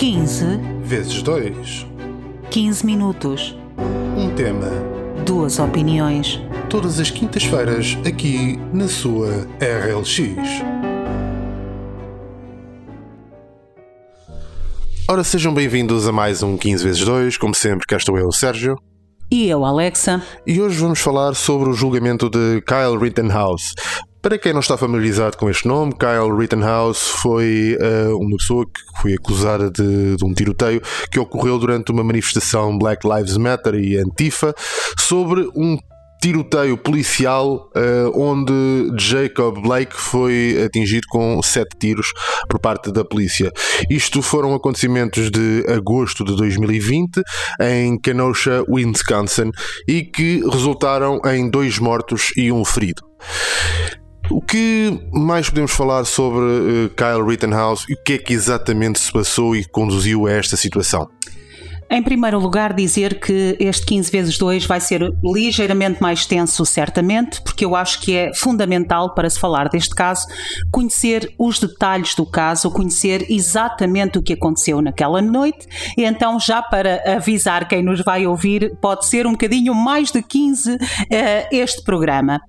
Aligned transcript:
15 0.00 0.46
vezes 0.82 1.20
2. 1.20 1.86
15 2.50 2.86
minutos. 2.86 3.54
Um 4.16 4.34
tema. 4.34 4.70
Duas 5.26 5.58
opiniões. 5.58 6.40
Todas 6.70 6.98
as 6.98 7.10
quintas-feiras, 7.10 7.98
aqui 8.06 8.58
na 8.72 8.88
sua 8.88 9.46
RLX. 9.60 10.62
Ora, 15.06 15.22
sejam 15.22 15.52
bem-vindos 15.52 16.08
a 16.08 16.12
mais 16.12 16.42
um 16.42 16.56
15 16.56 16.82
vezes 16.82 17.04
2. 17.04 17.36
Como 17.36 17.54
sempre, 17.54 17.86
cá 17.86 17.98
estou 17.98 18.16
eu, 18.16 18.32
Sérgio. 18.32 18.78
E 19.30 19.50
eu, 19.50 19.66
Alexa. 19.66 20.22
E 20.46 20.62
hoje 20.62 20.78
vamos 20.78 21.00
falar 21.00 21.34
sobre 21.34 21.68
o 21.68 21.74
julgamento 21.74 22.30
de 22.30 22.62
Kyle 22.62 22.96
Rittenhouse. 22.98 23.74
Para 24.22 24.36
quem 24.36 24.52
não 24.52 24.60
está 24.60 24.76
familiarizado 24.76 25.38
com 25.38 25.48
este 25.48 25.66
nome, 25.66 25.94
Kyle 25.94 26.36
Rittenhouse 26.36 27.00
foi 27.22 27.78
uh, 27.80 28.14
uma 28.18 28.36
pessoa 28.36 28.66
que 28.66 29.00
foi 29.00 29.14
acusada 29.14 29.70
de, 29.70 30.16
de, 30.16 30.24
um 30.24 30.34
tiroteio 30.34 30.82
que 31.10 31.18
ocorreu 31.18 31.58
durante 31.58 31.90
uma 31.90 32.04
manifestação 32.04 32.76
Black 32.76 33.08
Lives 33.08 33.38
Matter 33.38 33.76
e 33.76 33.96
Antifa 33.96 34.54
sobre 34.98 35.48
um 35.56 35.78
tiroteio 36.20 36.76
policial 36.76 37.70
uh, 37.74 38.12
onde 38.14 38.52
Jacob 38.98 39.58
Blake 39.62 39.94
foi 39.96 40.64
atingido 40.66 41.06
com 41.08 41.42
sete 41.42 41.78
tiros 41.78 42.12
por 42.46 42.60
parte 42.60 42.92
da 42.92 43.02
polícia. 43.02 43.50
Isto 43.88 44.20
foram 44.20 44.54
acontecimentos 44.54 45.30
de 45.30 45.64
agosto 45.66 46.26
de 46.26 46.36
2020 46.36 47.22
em 47.58 47.98
Kenosha, 47.98 48.62
Wisconsin 48.68 49.50
e 49.88 50.02
que 50.02 50.42
resultaram 50.50 51.22
em 51.24 51.48
dois 51.48 51.78
mortos 51.78 52.32
e 52.36 52.52
um 52.52 52.66
ferido. 52.66 53.02
O 54.30 54.40
que 54.40 54.96
mais 55.12 55.48
podemos 55.48 55.72
falar 55.72 56.04
sobre 56.04 56.38
uh, 56.38 56.90
Kyle 56.90 57.26
Rittenhouse 57.26 57.84
e 57.88 57.94
o 57.94 57.96
que 57.96 58.12
é 58.12 58.18
que 58.18 58.32
exatamente 58.32 59.00
se 59.00 59.12
passou 59.12 59.56
e 59.56 59.64
conduziu 59.64 60.26
a 60.28 60.30
esta 60.30 60.56
situação? 60.56 61.08
Em 61.92 62.02
primeiro 62.02 62.38
lugar, 62.38 62.72
dizer 62.72 63.18
que 63.18 63.56
este 63.58 63.84
15 63.84 64.12
vezes 64.12 64.38
2 64.38 64.64
vai 64.64 64.80
ser 64.80 65.02
ligeiramente 65.24 66.00
mais 66.00 66.24
tenso, 66.24 66.64
certamente, 66.64 67.42
porque 67.42 67.64
eu 67.64 67.74
acho 67.74 68.00
que 68.00 68.14
é 68.16 68.32
fundamental 68.32 69.12
para 69.12 69.28
se 69.28 69.40
falar 69.40 69.68
deste 69.68 69.92
caso 69.92 70.24
conhecer 70.70 71.34
os 71.36 71.58
detalhes 71.58 72.14
do 72.14 72.24
caso, 72.24 72.70
conhecer 72.70 73.26
exatamente 73.28 74.18
o 74.18 74.22
que 74.22 74.34
aconteceu 74.34 74.80
naquela 74.80 75.20
noite. 75.20 75.66
E 75.98 76.04
então, 76.04 76.38
já 76.38 76.62
para 76.62 77.02
avisar 77.16 77.66
quem 77.66 77.82
nos 77.82 78.00
vai 78.04 78.24
ouvir, 78.24 78.72
pode 78.80 79.06
ser 79.06 79.26
um 79.26 79.32
bocadinho 79.32 79.74
mais 79.74 80.12
de 80.12 80.22
15 80.22 80.74
uh, 80.74 80.78
este 81.50 81.82
programa. 81.82 82.40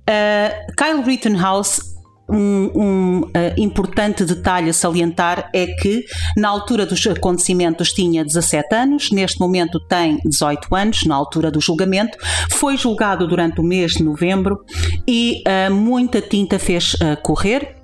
Uh, 0.00 0.74
Kyle 0.76 1.02
Rittenhouse 1.02 1.89
um, 2.32 2.70
um 2.74 3.20
uh, 3.20 3.30
importante 3.56 4.24
detalhe 4.24 4.70
a 4.70 4.72
salientar 4.72 5.50
é 5.52 5.66
que, 5.66 6.04
na 6.36 6.48
altura 6.48 6.86
dos 6.86 7.06
acontecimentos, 7.06 7.92
tinha 7.92 8.24
17 8.24 8.74
anos, 8.74 9.10
neste 9.10 9.40
momento 9.40 9.80
tem 9.86 10.18
18 10.24 10.74
anos, 10.74 11.04
na 11.04 11.14
altura 11.14 11.50
do 11.50 11.60
julgamento. 11.60 12.16
Foi 12.50 12.76
julgado 12.76 13.26
durante 13.26 13.60
o 13.60 13.64
mês 13.64 13.92
de 13.92 14.02
novembro 14.02 14.64
e 15.06 15.42
uh, 15.46 15.74
muita 15.74 16.20
tinta 16.20 16.58
fez 16.58 16.94
uh, 16.94 17.20
correr. 17.22 17.76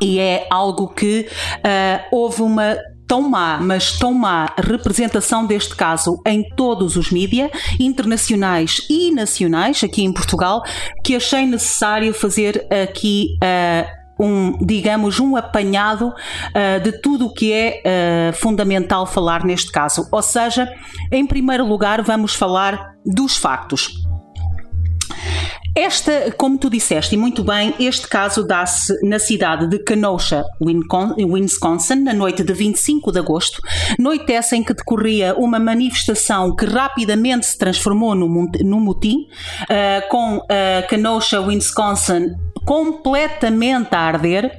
E 0.00 0.18
é 0.18 0.46
algo 0.50 0.88
que 0.88 1.26
houve 2.10 2.40
uma 2.40 2.74
tão 3.10 3.28
má, 3.28 3.58
mas 3.60 3.98
tão 3.98 4.14
má 4.14 4.54
representação 4.56 5.44
deste 5.44 5.74
caso 5.74 6.22
em 6.24 6.48
todos 6.54 6.94
os 6.94 7.10
mídias, 7.10 7.50
internacionais 7.80 8.86
e 8.88 9.10
nacionais, 9.10 9.82
aqui 9.82 10.04
em 10.04 10.12
Portugal, 10.12 10.62
que 11.02 11.16
achei 11.16 11.44
necessário 11.44 12.14
fazer 12.14 12.68
aqui. 12.70 13.36
Uh, 13.42 14.00
um, 14.22 14.58
digamos, 14.66 15.18
um 15.18 15.34
apanhado 15.34 16.08
uh, 16.08 16.80
de 16.82 17.00
tudo 17.00 17.28
o 17.28 17.32
que 17.32 17.54
é 17.54 17.80
uh, 17.80 18.32
fundamental 18.34 19.06
falar 19.06 19.46
neste 19.46 19.72
caso. 19.72 20.06
Ou 20.12 20.20
seja, 20.20 20.70
em 21.10 21.24
primeiro 21.26 21.66
lugar, 21.66 22.02
vamos 22.02 22.34
falar 22.34 22.92
dos 23.02 23.38
factos. 23.38 23.94
Esta, 25.74 26.32
como 26.36 26.58
tu 26.58 26.68
disseste, 26.68 27.14
e 27.14 27.18
muito 27.18 27.44
bem, 27.44 27.74
este 27.78 28.08
caso 28.08 28.44
dá-se 28.44 28.92
na 29.06 29.20
cidade 29.20 29.68
de 29.68 29.78
Kenosha, 29.78 30.44
Wisconsin, 30.60 32.02
na 32.02 32.12
noite 32.12 32.42
de 32.42 32.52
25 32.52 33.12
de 33.12 33.20
agosto, 33.20 33.62
noite 33.98 34.32
essa 34.32 34.56
em 34.56 34.64
que 34.64 34.74
decorria 34.74 35.34
uma 35.36 35.60
manifestação 35.60 36.54
que 36.56 36.66
rapidamente 36.66 37.46
se 37.46 37.56
transformou 37.56 38.14
no 38.16 38.80
motim, 38.80 39.28
uh, 39.62 40.08
com 40.08 40.38
uh, 40.38 40.88
Kenosha, 40.88 41.40
Wisconsin 41.40 42.34
completamente 42.64 43.94
a 43.94 44.00
arder 44.00 44.56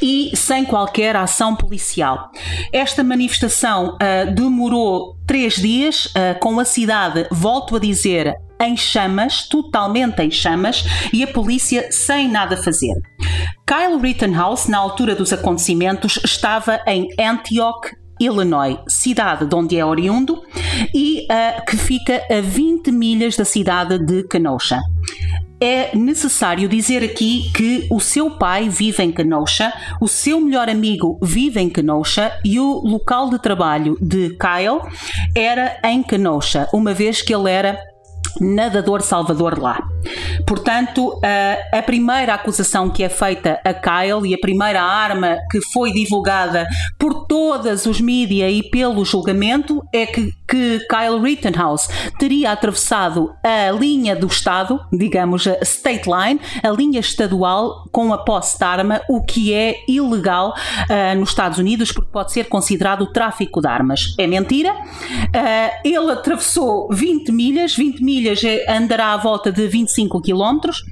e 0.00 0.36
sem 0.36 0.64
qualquer 0.64 1.16
ação 1.16 1.54
policial. 1.54 2.30
Esta 2.72 3.02
manifestação 3.02 3.96
uh, 3.96 4.34
demorou 4.34 5.16
três 5.26 5.54
dias, 5.54 6.06
uh, 6.06 6.38
com 6.40 6.58
a 6.60 6.64
cidade, 6.64 7.26
volto 7.30 7.76
a 7.76 7.78
dizer, 7.78 8.34
em 8.62 8.76
chamas, 8.76 9.48
totalmente 9.48 10.22
em 10.22 10.30
chamas, 10.30 10.84
e 11.12 11.22
a 11.22 11.26
polícia 11.26 11.88
sem 11.90 12.28
nada 12.28 12.56
fazer. 12.56 12.94
Kyle 13.66 14.00
Rittenhouse, 14.00 14.70
na 14.70 14.78
altura 14.78 15.14
dos 15.14 15.32
acontecimentos, 15.32 16.18
estava 16.24 16.80
em 16.86 17.08
Antioch, 17.18 17.90
Illinois, 18.20 18.78
cidade 18.88 19.46
de 19.46 19.54
onde 19.54 19.76
é 19.76 19.84
oriundo 19.84 20.42
e 20.94 21.26
uh, 21.26 21.64
que 21.66 21.76
fica 21.76 22.22
a 22.30 22.40
20 22.40 22.92
milhas 22.92 23.36
da 23.36 23.44
cidade 23.44 23.98
de 23.98 24.22
Kenosha. 24.28 24.80
É 25.60 25.96
necessário 25.96 26.68
dizer 26.68 27.04
aqui 27.04 27.50
que 27.54 27.86
o 27.88 28.00
seu 28.00 28.32
pai 28.32 28.68
vive 28.68 29.02
em 29.02 29.12
Kenosha, 29.12 29.72
o 30.00 30.08
seu 30.08 30.40
melhor 30.40 30.68
amigo 30.68 31.18
vive 31.22 31.60
em 31.60 31.70
Kenosha 31.70 32.32
e 32.44 32.58
o 32.58 32.80
local 32.84 33.30
de 33.30 33.38
trabalho 33.38 33.96
de 34.00 34.30
Kyle 34.30 34.80
era 35.36 35.80
em 35.84 36.02
Kenosha, 36.02 36.68
uma 36.72 36.92
vez 36.92 37.22
que 37.22 37.32
ele 37.32 37.48
era 37.48 37.78
nadador 38.40 39.02
salvador 39.02 39.58
lá. 39.58 39.86
Portanto, 40.46 41.20
a, 41.72 41.82
primeira 41.82 42.34
acusação 42.34 42.90
que 42.90 43.02
é 43.02 43.08
feita 43.08 43.60
a 43.64 43.74
Kyle 43.74 44.26
e 44.26 44.34
a 44.34 44.38
primeira 44.38 44.82
arma 44.82 45.38
que 45.50 45.60
foi 45.72 45.92
divulgada 45.92 46.66
por 46.98 47.26
todas 47.26 47.86
os 47.86 48.00
mídias 48.00 48.52
e 48.52 48.62
pelo 48.62 49.04
julgamento 49.04 49.82
é 49.92 50.06
que, 50.06 50.32
que 50.48 50.80
Kyle 50.88 51.20
Rittenhouse 51.20 51.88
teria 52.18 52.52
atravessado 52.52 53.34
a 53.42 53.70
linha 53.72 54.16
do 54.16 54.26
Estado, 54.26 54.80
digamos 54.92 55.46
a 55.46 55.58
state 55.62 56.08
line, 56.08 56.40
a 56.62 56.70
linha 56.70 57.00
estadual 57.00 57.88
com 57.92 58.12
a 58.12 58.18
posse 58.18 58.58
de 58.58 58.64
arma, 58.64 59.00
o 59.08 59.22
que 59.22 59.52
é 59.52 59.76
ilegal 59.86 60.54
uh, 60.54 61.18
nos 61.18 61.30
Estados 61.30 61.58
Unidos 61.58 61.92
porque 61.92 62.10
pode 62.10 62.32
ser 62.32 62.44
considerado 62.48 63.06
tráfico 63.12 63.60
de 63.60 63.68
armas. 63.68 64.14
É 64.18 64.26
mentira. 64.26 64.72
Uh, 64.72 65.78
ele 65.84 66.10
atravessou 66.10 66.88
20 66.90 67.30
milhas, 67.32 67.76
20 67.76 68.02
milhas 68.02 68.11
é, 68.44 68.76
andará 68.76 69.12
à 69.12 69.16
volta 69.16 69.52
de 69.52 69.66
25 69.66 70.20
quilómetros 70.20 70.82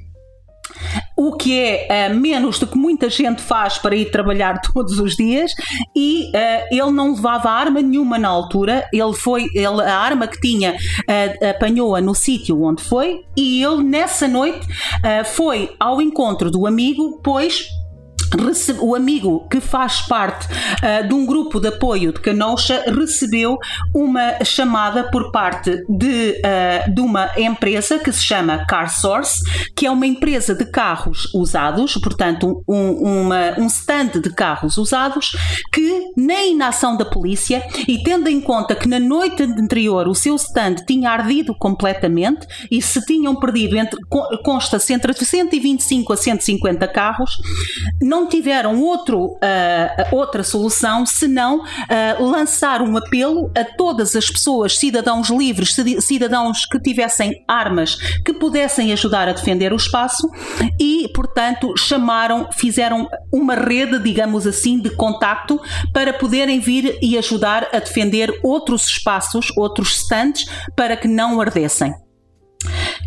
o 1.15 1.33
que 1.33 1.59
é 1.59 2.09
uh, 2.09 2.15
menos 2.15 2.57
do 2.57 2.65
que 2.65 2.77
muita 2.77 3.09
gente 3.09 3.41
faz 3.41 3.77
para 3.77 3.95
ir 3.95 4.09
trabalhar 4.09 4.59
todos 4.73 4.99
os 4.99 5.15
dias 5.15 5.53
e 5.95 6.29
uh, 6.29 6.67
ele 6.71 6.91
não 6.91 7.13
levava 7.13 7.49
arma 7.49 7.81
nenhuma 7.81 8.17
na 8.17 8.27
altura. 8.27 8.87
Ele 8.91 9.13
foi 9.13 9.47
ele, 9.53 9.81
a 9.83 9.97
arma 9.97 10.27
que 10.27 10.39
tinha 10.39 10.73
uh, 10.73 11.49
apanhou-a 11.49 12.01
no 12.01 12.15
sítio 12.15 12.63
onde 12.63 12.81
foi 12.83 13.23
e 13.37 13.63
ele 13.63 13.83
nessa 13.83 14.27
noite 14.27 14.67
foi 15.33 15.73
ao 15.79 16.01
encontro 16.01 16.49
do 16.49 16.65
amigo 16.65 17.19
pois 17.23 17.67
o 18.79 18.95
amigo 18.95 19.47
que 19.49 19.59
faz 19.59 20.01
parte 20.01 20.47
uh, 20.47 21.07
de 21.07 21.13
um 21.13 21.25
grupo 21.25 21.59
de 21.59 21.67
apoio 21.67 22.13
de 22.13 22.21
Canocha 22.21 22.83
recebeu 22.87 23.57
uma 23.93 24.43
chamada 24.43 25.09
por 25.11 25.31
parte 25.31 25.83
de, 25.89 26.39
uh, 26.39 26.93
de 26.93 27.01
uma 27.01 27.29
empresa 27.37 27.99
que 27.99 28.11
se 28.11 28.23
chama 28.23 28.65
Car 28.65 28.89
Source, 28.89 29.41
que 29.75 29.85
é 29.85 29.91
uma 29.91 30.05
empresa 30.05 30.55
de 30.55 30.65
carros 30.65 31.33
usados, 31.33 31.93
portanto, 31.95 32.63
um, 32.67 32.91
uma, 32.91 33.59
um 33.59 33.67
stand 33.67 34.21
de 34.21 34.33
carros 34.33 34.77
usados, 34.77 35.31
que 35.71 36.11
na 36.15 36.43
inação 36.43 36.95
da 36.95 37.05
polícia 37.05 37.63
e 37.87 38.01
tendo 38.03 38.29
em 38.29 38.39
conta 38.39 38.75
que 38.75 38.87
na 38.87 38.99
noite 38.99 39.43
anterior 39.43 40.07
o 40.07 40.15
seu 40.15 40.35
stand 40.35 40.75
tinha 40.87 41.11
ardido 41.11 41.53
completamente 41.53 42.47
e 42.69 42.81
se 42.81 43.03
tinham 43.05 43.35
perdido 43.35 43.77
entre, 43.77 43.99
consta-se 44.43 44.93
entre 44.93 45.13
125 45.13 46.13
a 46.13 46.17
150 46.17 46.87
carros, 46.87 47.37
não 48.01 48.20
não 48.21 48.27
tiveram 48.27 48.79
outro, 48.79 49.19
uh, 49.19 49.37
outra 50.11 50.43
solução 50.43 51.05
senão 51.05 51.59
uh, 51.59 52.23
lançar 52.23 52.81
um 52.81 52.95
apelo 52.95 53.51
a 53.57 53.63
todas 53.63 54.15
as 54.15 54.29
pessoas, 54.29 54.77
cidadãos 54.77 55.29
livres, 55.29 55.75
cidadãos 56.01 56.65
que 56.65 56.79
tivessem 56.79 57.43
armas, 57.47 57.95
que 58.23 58.33
pudessem 58.33 58.93
ajudar 58.93 59.27
a 59.27 59.33
defender 59.33 59.73
o 59.73 59.75
espaço 59.75 60.29
e, 60.79 61.09
portanto, 61.15 61.73
chamaram, 61.77 62.49
fizeram 62.51 63.09
uma 63.33 63.55
rede, 63.55 63.97
digamos 63.97 64.45
assim, 64.45 64.79
de 64.79 64.91
contacto 64.91 65.59
para 65.91 66.13
poderem 66.13 66.59
vir 66.59 66.99
e 67.01 67.17
ajudar 67.17 67.69
a 67.73 67.79
defender 67.79 68.31
outros 68.43 68.85
espaços, 68.85 69.47
outros 69.57 69.97
stands, 69.97 70.45
para 70.75 70.95
que 70.95 71.07
não 71.07 71.41
ardessem. 71.41 71.93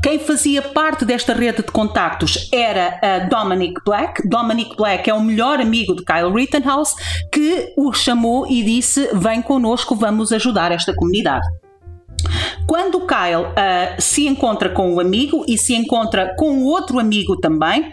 Quem 0.02 0.18
fazia 0.18 0.60
parte 0.60 1.04
desta 1.04 1.32
rede 1.32 1.62
de 1.62 1.72
contactos 1.72 2.48
era 2.52 2.98
a 3.00 3.18
Dominic 3.20 3.80
Black. 3.84 4.28
Dominic 4.28 4.76
Black 4.76 5.08
é 5.08 5.14
o 5.14 5.20
melhor 5.20 5.60
amigo 5.60 5.94
de 5.94 6.04
Kyle 6.04 6.32
Rittenhouse 6.32 6.94
que 7.32 7.72
o 7.76 7.92
chamou 7.92 8.46
e 8.46 8.62
disse: 8.62 9.08
Vem 9.14 9.40
connosco, 9.40 9.94
vamos 9.94 10.32
ajudar 10.32 10.72
esta 10.72 10.94
comunidade. 10.94 11.46
Quando 12.66 13.06
Kyle 13.06 13.44
uh, 13.44 14.00
se 14.00 14.26
encontra 14.26 14.68
com 14.70 14.94
o 14.94 15.00
amigo 15.00 15.44
e 15.46 15.56
se 15.56 15.74
encontra 15.74 16.34
com 16.36 16.62
outro 16.64 16.98
amigo 16.98 17.36
também, 17.38 17.92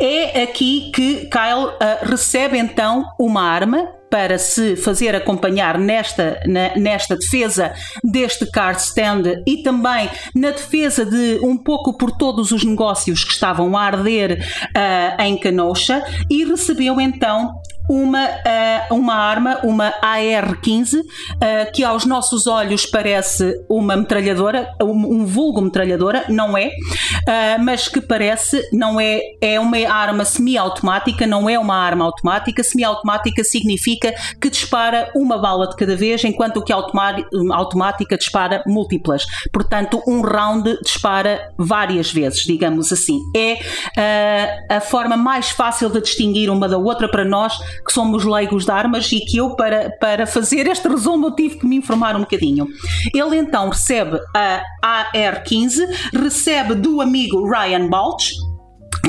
é 0.00 0.42
aqui 0.42 0.90
que 0.94 1.28
Kyle 1.28 1.66
uh, 1.66 2.08
recebe 2.08 2.58
então 2.58 3.04
uma 3.18 3.42
arma 3.42 3.88
para 4.12 4.38
se 4.38 4.76
fazer 4.76 5.16
acompanhar 5.16 5.78
nesta, 5.78 6.38
na, 6.46 6.76
nesta 6.76 7.16
defesa 7.16 7.72
deste 8.04 8.44
card 8.44 8.78
stand 8.78 9.42
e 9.46 9.62
também 9.62 10.10
na 10.34 10.50
defesa 10.50 11.06
de 11.06 11.40
um 11.42 11.56
pouco 11.56 11.96
por 11.96 12.10
todos 12.10 12.52
os 12.52 12.62
negócios 12.62 13.24
que 13.24 13.32
estavam 13.32 13.74
a 13.74 13.80
arder 13.80 14.38
uh, 14.66 15.22
em 15.22 15.38
Kenosha 15.38 16.04
e 16.28 16.44
recebeu 16.44 17.00
então 17.00 17.54
uma, 17.88 18.26
uh, 18.26 18.94
uma 18.94 19.14
arma, 19.14 19.58
uma 19.64 19.92
AR-15, 20.00 21.00
uh, 21.00 21.72
que 21.72 21.84
aos 21.84 22.04
nossos 22.04 22.46
olhos 22.46 22.86
parece 22.86 23.60
uma 23.68 23.96
metralhadora, 23.96 24.74
um, 24.82 25.20
um 25.20 25.26
vulgo 25.26 25.60
metralhadora, 25.60 26.24
não 26.28 26.56
é, 26.56 26.68
uh, 26.68 27.62
mas 27.62 27.88
que 27.88 28.00
parece, 28.00 28.62
não 28.72 29.00
é, 29.00 29.20
é 29.40 29.58
uma 29.58 29.78
arma 29.88 30.24
semiautomática, 30.24 31.26
não 31.26 31.48
é 31.48 31.58
uma 31.58 31.76
arma 31.76 32.04
automática. 32.04 32.62
Semiautomática 32.62 33.42
significa 33.44 34.14
que 34.40 34.50
dispara 34.50 35.10
uma 35.14 35.38
bala 35.38 35.68
de 35.68 35.76
cada 35.76 35.96
vez, 35.96 36.24
enquanto 36.24 36.62
que 36.62 36.72
automática 36.72 38.16
dispara 38.16 38.62
múltiplas. 38.66 39.24
Portanto, 39.52 40.02
um 40.06 40.20
round 40.20 40.78
dispara 40.82 41.52
várias 41.58 42.12
vezes, 42.12 42.42
digamos 42.44 42.92
assim. 42.92 43.18
É 43.36 43.58
a 44.68 44.80
forma 44.80 45.16
mais 45.16 45.50
fácil 45.50 45.88
de 45.90 46.00
distinguir 46.00 46.50
uma 46.50 46.68
da 46.68 46.78
outra 46.78 47.08
para 47.08 47.24
nós 47.24 47.58
que 47.84 47.92
somos 47.92 48.24
leigos 48.24 48.64
de 48.64 48.70
armas 48.70 49.10
e 49.12 49.20
que 49.20 49.36
eu, 49.36 49.54
para, 49.56 49.90
para 50.00 50.26
fazer 50.26 50.66
este 50.66 50.88
resumo, 50.88 51.34
tive 51.34 51.56
que 51.56 51.66
me 51.66 51.76
informar 51.76 52.16
um 52.16 52.20
bocadinho. 52.20 52.66
Ele 53.14 53.36
então 53.36 53.68
recebe 53.68 54.18
a 54.34 54.62
AR-15, 54.82 56.12
recebe 56.12 56.74
do 56.74 57.00
amigo 57.00 57.48
Ryan 57.48 57.88
Balch, 57.88 58.34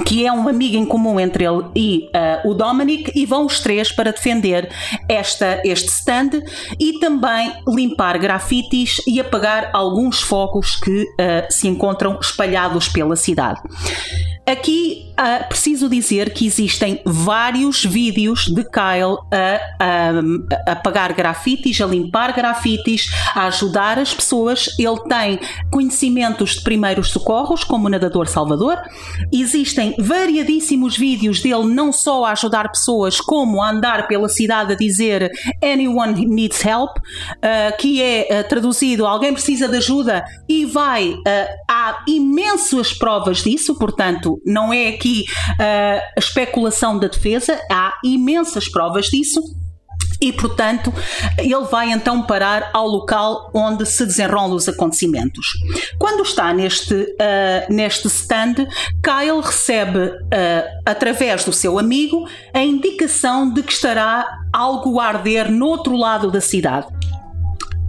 que 0.06 0.26
é 0.26 0.32
um 0.32 0.48
amigo 0.48 0.76
em 0.76 0.86
comum 0.86 1.20
entre 1.20 1.46
ele 1.46 1.64
e 1.76 2.10
uh, 2.46 2.50
o 2.50 2.54
Dominic, 2.54 3.12
e 3.16 3.26
vão 3.26 3.46
os 3.46 3.60
três 3.60 3.92
para 3.92 4.12
defender 4.12 4.70
esta, 5.08 5.62
este 5.64 5.90
stand 5.90 6.32
e 6.80 7.00
também 7.00 7.54
limpar 7.68 8.18
grafites 8.18 9.02
e 9.08 9.20
apagar 9.20 9.70
alguns 9.74 10.22
focos 10.22 10.76
que 10.76 11.04
uh, 11.04 11.06
se 11.50 11.68
encontram 11.68 12.18
espalhados 12.22 12.88
pela 12.88 13.16
cidade. 13.16 13.62
Aqui 14.46 15.06
uh, 15.12 15.48
preciso 15.48 15.88
dizer 15.88 16.34
que 16.34 16.46
existem 16.46 17.00
vários 17.06 17.86
vídeos 17.86 18.48
de 18.48 18.62
Kyle 18.66 19.18
a, 19.32 20.72
apagar 20.72 21.14
grafites, 21.14 21.80
a 21.80 21.86
limpar 21.86 22.34
grafites, 22.34 23.10
a 23.34 23.48
ajudar 23.48 23.98
as 23.98 24.14
pessoas. 24.14 24.68
Ele 24.78 25.00
tem 25.08 25.40
conhecimentos 25.72 26.56
de 26.56 26.62
primeiros 26.62 27.10
socorros, 27.10 27.64
como 27.64 27.88
nadador 27.88 28.28
Salvador. 28.28 28.82
Existem 29.32 29.93
variadíssimos 30.00 30.98
vídeos 30.98 31.42
dele, 31.42 31.66
não 31.66 31.92
só 31.92 32.26
a 32.26 32.32
ajudar 32.32 32.70
pessoas, 32.70 33.20
como 33.20 33.62
a 33.62 33.70
andar 33.70 34.08
pela 34.08 34.30
cidade 34.30 34.74
a 34.74 34.76
dizer 34.76 35.32
Anyone 35.64 36.26
needs 36.26 36.64
help, 36.66 36.98
uh, 36.98 37.78
que 37.78 38.02
é 38.02 38.42
uh, 38.42 38.48
traduzido 38.48 39.06
alguém 39.06 39.34
precisa 39.34 39.68
de 39.68 39.78
ajuda 39.78 40.24
e 40.48 40.66
vai. 40.66 41.14
há 41.70 42.04
imensas 42.08 42.94
provas 42.94 43.44
disso, 43.44 43.76
portanto 43.78 44.40
não 44.46 44.74
é 44.74 44.90
aqui 44.90 45.26
uh, 45.52 46.20
especulação 46.20 46.98
da 46.98 47.08
defesa, 47.08 47.60
há 47.72 47.94
imensas 48.04 48.70
provas 48.70 49.06
disso. 49.08 49.42
E, 50.24 50.32
portanto, 50.32 50.94
ele 51.38 51.66
vai 51.70 51.92
então 51.92 52.24
parar 52.24 52.70
ao 52.72 52.88
local 52.88 53.52
onde 53.54 53.86
se 53.86 54.06
desenrolam 54.06 54.56
os 54.56 54.70
acontecimentos. 54.70 55.46
Quando 56.00 56.24
está 56.24 56.54
neste, 56.54 56.94
uh, 56.94 57.06
neste 57.70 58.08
stand, 58.08 58.56
Kyle 59.04 59.42
recebe, 59.44 60.00
uh, 60.00 60.82
através 60.86 61.44
do 61.44 61.52
seu 61.52 61.78
amigo, 61.78 62.26
a 62.54 62.64
indicação 62.64 63.54
de 63.54 63.64
que 63.64 63.74
estará 63.74 64.26
algo 64.54 64.98
a 64.98 65.08
arder 65.08 65.52
no 65.52 65.66
outro 65.66 65.98
lado 65.98 66.32
da 66.32 66.40
cidade. 66.40 66.88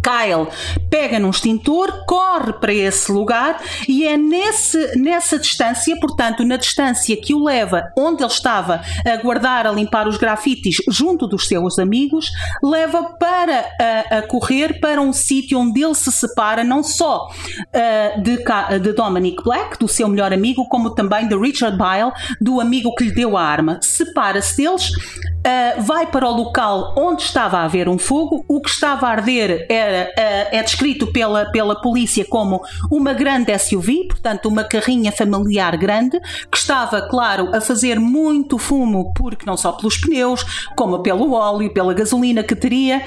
Kyle 0.05 0.49
pega 0.91 1.19
num 1.19 1.31
extintor, 1.31 2.05
corre 2.07 2.53
para 2.53 2.73
esse 2.73 3.11
lugar 3.11 3.61
e 3.89 4.07
é 4.07 4.17
nesse, 4.17 4.99
nessa 4.99 5.39
distância, 5.39 5.99
portanto, 5.99 6.45
na 6.45 6.57
distância 6.57 7.17
que 7.17 7.35
o 7.35 7.43
leva 7.43 7.91
onde 7.97 8.23
ele 8.23 8.31
estava 8.31 8.83
a 9.05 9.17
guardar, 9.17 9.67
a 9.67 9.73
limpar 9.73 10.07
os 10.07 10.19
grafites 10.19 10.77
junto 10.89 11.27
dos 11.27 11.49
seus 11.49 11.79
amigos, 11.79 12.31
leva 12.63 13.03
para 13.19 13.65
a, 13.81 14.19
a 14.19 14.23
correr 14.23 14.81
para 14.81 15.01
um 15.01 15.13
sítio 15.13 15.59
onde 15.59 15.83
ele 15.83 15.95
se 15.95 16.13
separa 16.13 16.63
não 16.63 16.83
só 16.83 17.29
uh, 17.29 18.23
de, 18.23 18.39
de 18.81 18.93
Dominic 18.93 19.43
Black, 19.43 19.79
do 19.79 19.89
seu 19.89 20.09
melhor 20.09 20.33
amigo, 20.33 20.69
como 20.69 20.91
também 20.91 21.27
de 21.27 21.37
Richard 21.37 21.77
Bile, 21.77 22.13
do 22.41 22.61
amigo 22.61 22.95
que 22.95 23.05
lhe 23.05 23.13
deu 23.13 23.37
a 23.37 23.43
arma. 23.43 23.79
Separa-se 23.83 24.57
deles, 24.57 24.91
uh, 24.91 25.83
vai 25.83 26.07
para 26.07 26.29
o 26.29 26.35
local 26.35 26.95
onde 26.97 27.23
estava 27.23 27.59
a 27.59 27.65
haver 27.65 27.89
um 27.89 27.99
fogo, 27.99 28.45
o 28.49 28.61
que 28.61 28.71
estava 28.71 29.07
a 29.07 29.11
arder 29.11 29.67
era 29.69 29.94
era, 29.95 30.11
uh, 30.11 30.57
é 30.57 30.63
descrito 30.63 31.07
pela, 31.13 31.47
pela 31.47 31.81
polícia 31.81 32.25
como 32.25 32.61
uma 32.91 33.13
grande 33.13 33.57
SUV, 33.59 34.09
portanto, 34.09 34.47
uma 34.47 34.65
carrinha 34.65 35.13
familiar 35.13 35.77
grande, 35.77 36.21
que 36.51 36.59
estava, 36.59 37.03
claro, 37.03 37.55
a 37.55 37.61
fazer 37.61 37.99
muito 37.99 38.59
fumo, 38.59 39.13
porque 39.15 39.47
não 39.47 39.57
só 39.57 39.73
pelos 39.73 39.97
pneus, 39.97 40.67
como 40.77 41.01
pelo 41.01 41.33
óleo, 41.33 41.73
pela 41.73 41.95
gasolina 41.95 42.43
que 42.43 42.55
teria. 42.55 43.03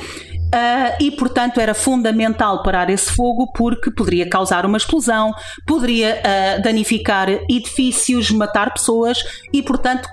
Uh, 0.48 1.04
e, 1.04 1.12
portanto, 1.12 1.60
era 1.60 1.74
fundamental 1.74 2.64
parar 2.64 2.90
esse 2.90 3.12
fogo 3.12 3.52
porque 3.52 3.92
poderia 3.92 4.30
causar 4.30 4.66
uma 4.66 4.78
explosão, 4.78 5.34
poderia 5.66 6.22
uh, 6.22 6.62
danificar 6.62 7.30
edifícios, 7.50 8.32
matar 8.32 8.74
pessoas 8.74 9.22
e, 9.52 9.62
portanto, 9.62 10.08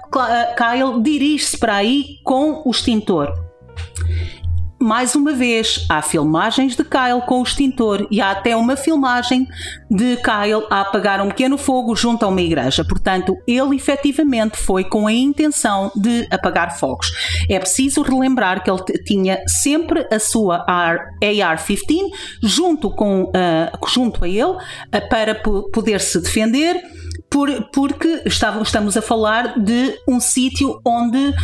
Kyle 0.57 1.01
dirige-se 1.01 1.57
para 1.57 1.77
aí 1.77 2.19
com 2.25 2.63
o 2.65 2.71
extintor 2.73 3.33
mais 4.85 5.15
uma 5.15 5.33
vez, 5.33 5.87
há 5.89 6.03
filmagens 6.03 6.77
de 6.77 6.85
Kyle 6.85 7.23
com 7.27 7.41
o 7.41 7.43
extintor 7.43 8.07
e 8.11 8.21
há 8.21 8.33
até 8.33 8.55
uma 8.55 8.77
filmagem 8.77 9.49
de 9.91 10.17
Kyle 10.17 10.67
a 10.69 10.83
apagar 10.83 11.23
um 11.23 11.29
pequeno 11.29 11.57
fogo 11.57 11.97
junto 11.97 12.23
a 12.27 12.29
uma 12.29 12.43
igreja. 12.43 12.85
Portanto, 12.85 13.35
ele 13.47 13.77
efetivamente 13.77 14.59
foi 14.59 14.85
com 14.85 15.07
a 15.07 15.13
intenção 15.13 15.91
de 15.97 16.29
apagar 16.31 16.79
fogos. 16.79 17.11
É 17.49 17.59
preciso 17.59 18.03
relembrar 18.03 18.63
que 18.63 18.71
ele 18.71 18.83
tinha 19.07 19.43
sempre 19.47 20.07
a 20.13 20.19
sua 20.19 20.67
AR-15 20.69 22.11
junto, 22.43 22.91
com, 22.91 23.23
uh, 23.23 23.89
junto 23.89 24.23
a 24.23 24.29
ele 24.29 24.43
uh, 24.43 25.09
para 25.09 25.35
poder 25.35 25.99
se 26.03 26.21
defender. 26.21 26.83
Por, 27.31 27.51
porque 27.73 28.23
estamos 28.27 28.97
a 28.99 29.03
falar 29.03 29.59
de 29.59 29.99
um 30.07 30.21
sítio 30.21 30.79
onde 30.85 31.35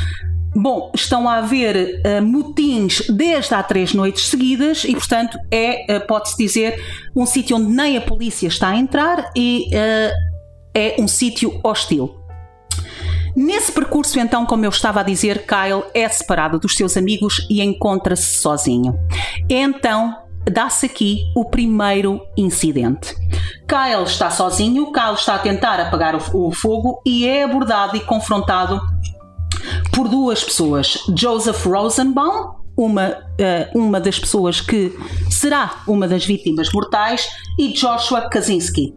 Bom, 0.55 0.91
estão 0.95 1.29
a 1.29 1.37
haver 1.37 2.03
uh, 2.05 2.23
motins 2.23 3.03
desde 3.09 3.55
há 3.55 3.63
três 3.63 3.95
noites 3.95 4.27
seguidas 4.27 4.85
e, 4.85 4.93
portanto, 4.93 5.39
é, 5.51 5.97
uh, 5.97 6.07
pode-se 6.07 6.37
dizer, 6.37 6.83
um 7.15 7.25
sítio 7.25 7.57
onde 7.57 7.71
nem 7.71 7.97
a 7.97 8.01
polícia 8.01 8.49
está 8.49 8.69
a 8.69 8.77
entrar 8.77 9.31
e 9.37 9.69
uh, 9.69 10.13
é 10.75 10.97
um 10.99 11.07
sítio 11.07 11.61
hostil. 11.63 12.17
Nesse 13.37 13.71
percurso, 13.71 14.19
então, 14.19 14.45
como 14.45 14.65
eu 14.65 14.71
estava 14.71 15.01
a 15.01 15.05
dizer, 15.05 15.47
Kyle 15.47 15.85
é 15.95 16.09
separado 16.09 16.59
dos 16.59 16.77
seus 16.77 16.97
amigos 16.97 17.47
e 17.49 17.63
encontra-se 17.63 18.41
sozinho. 18.41 18.99
Então, 19.49 20.17
dá-se 20.51 20.87
aqui 20.87 21.31
o 21.37 21.45
primeiro 21.45 22.21
incidente. 22.37 23.15
Kyle 23.69 24.03
está 24.05 24.31
sozinho, 24.31 24.93
Kyle 24.93 25.15
está 25.15 25.37
a 25.37 25.39
tentar 25.39 25.79
apagar 25.79 26.17
o, 26.17 26.49
o 26.49 26.51
fogo 26.51 27.01
e 27.07 27.27
é 27.27 27.45
abordado 27.45 27.97
e 27.97 28.01
confrontado 28.01 28.81
por 29.93 30.09
duas 30.09 30.43
pessoas: 30.43 30.99
Joseph 31.17 31.65
Rosenbaum, 31.65 32.55
uma, 32.77 33.11
uh, 33.11 33.79
uma 33.79 34.01
das 34.01 34.19
pessoas 34.19 34.61
que 34.61 34.93
será 35.31 35.83
uma 35.87 36.09
das 36.09 36.25
vítimas 36.25 36.73
mortais, 36.73 37.29
e 37.59 37.73
Joshua 37.73 38.29
Kaczynski. 38.29 38.95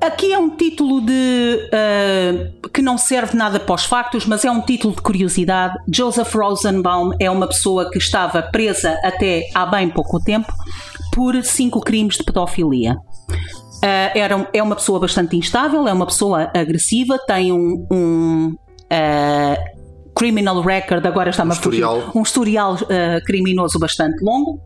Aqui 0.00 0.32
é 0.32 0.38
um 0.38 0.50
título 0.50 1.00
de 1.00 1.58
uh, 1.72 2.68
que 2.68 2.80
não 2.80 2.96
serve 2.96 3.36
nada 3.36 3.58
para 3.58 3.74
os 3.74 3.84
factos, 3.84 4.26
mas 4.26 4.44
é 4.44 4.50
um 4.50 4.60
título 4.60 4.94
de 4.94 5.02
curiosidade. 5.02 5.74
Joseph 5.92 6.32
Rosenbaum 6.34 7.10
é 7.18 7.28
uma 7.28 7.48
pessoa 7.48 7.90
que 7.90 7.98
estava 7.98 8.40
presa 8.42 8.96
até 9.02 9.48
há 9.52 9.66
bem 9.66 9.88
pouco 9.88 10.20
tempo 10.20 10.52
por 11.12 11.42
cinco 11.42 11.80
crimes 11.80 12.16
de 12.16 12.22
pedofilia. 12.22 12.94
Uh, 12.94 14.10
era, 14.14 14.48
é 14.52 14.62
uma 14.62 14.76
pessoa 14.76 15.00
bastante 15.00 15.36
instável, 15.36 15.88
é 15.88 15.92
uma 15.92 16.06
pessoa 16.06 16.48
agressiva, 16.54 17.18
tem 17.18 17.50
um, 17.50 17.86
um 17.90 18.56
uh, 18.92 19.78
criminal 20.14 20.60
record, 20.62 21.06
agora 21.06 21.30
está-me 21.30 21.50
um 21.50 21.54
a 21.54 21.56
fugir, 21.56 21.86
um 22.14 22.22
historial 22.22 22.74
uh, 22.74 23.24
criminoso 23.24 23.78
bastante 23.78 24.22
longo. 24.22 24.60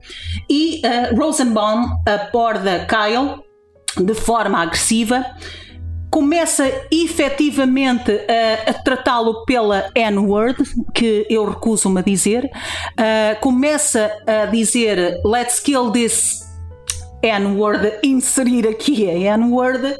E 0.49 0.81
uh, 0.85 1.17
Rosenbaum 1.17 1.85
aborda 2.07 2.87
Kyle 2.87 3.43
de 4.03 4.15
forma 4.15 4.63
agressiva, 4.63 5.27
começa 6.11 6.71
efetivamente 6.91 8.13
a, 8.13 8.71
a 8.71 8.75
tratá-lo 8.75 9.45
pela 9.45 9.91
N-word, 9.95 10.63
que 10.95 11.27
eu 11.29 11.49
recuso-me 11.49 12.01
a 12.01 12.03
dizer, 12.03 12.45
uh, 12.45 13.41
começa 13.41 14.11
a 14.27 14.47
dizer 14.47 15.21
let's 15.25 15.61
kill 15.61 15.91
this 15.91 16.43
N-word, 17.23 17.99
inserir 18.03 18.67
aqui 18.67 19.09
a 19.09 19.37
N-word, 19.37 19.97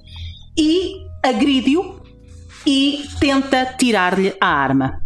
e 0.57 1.07
agride-o 1.23 2.02
e 2.67 3.05
tenta 3.21 3.65
tirar-lhe 3.65 4.35
a 4.41 4.47
arma. 4.47 5.01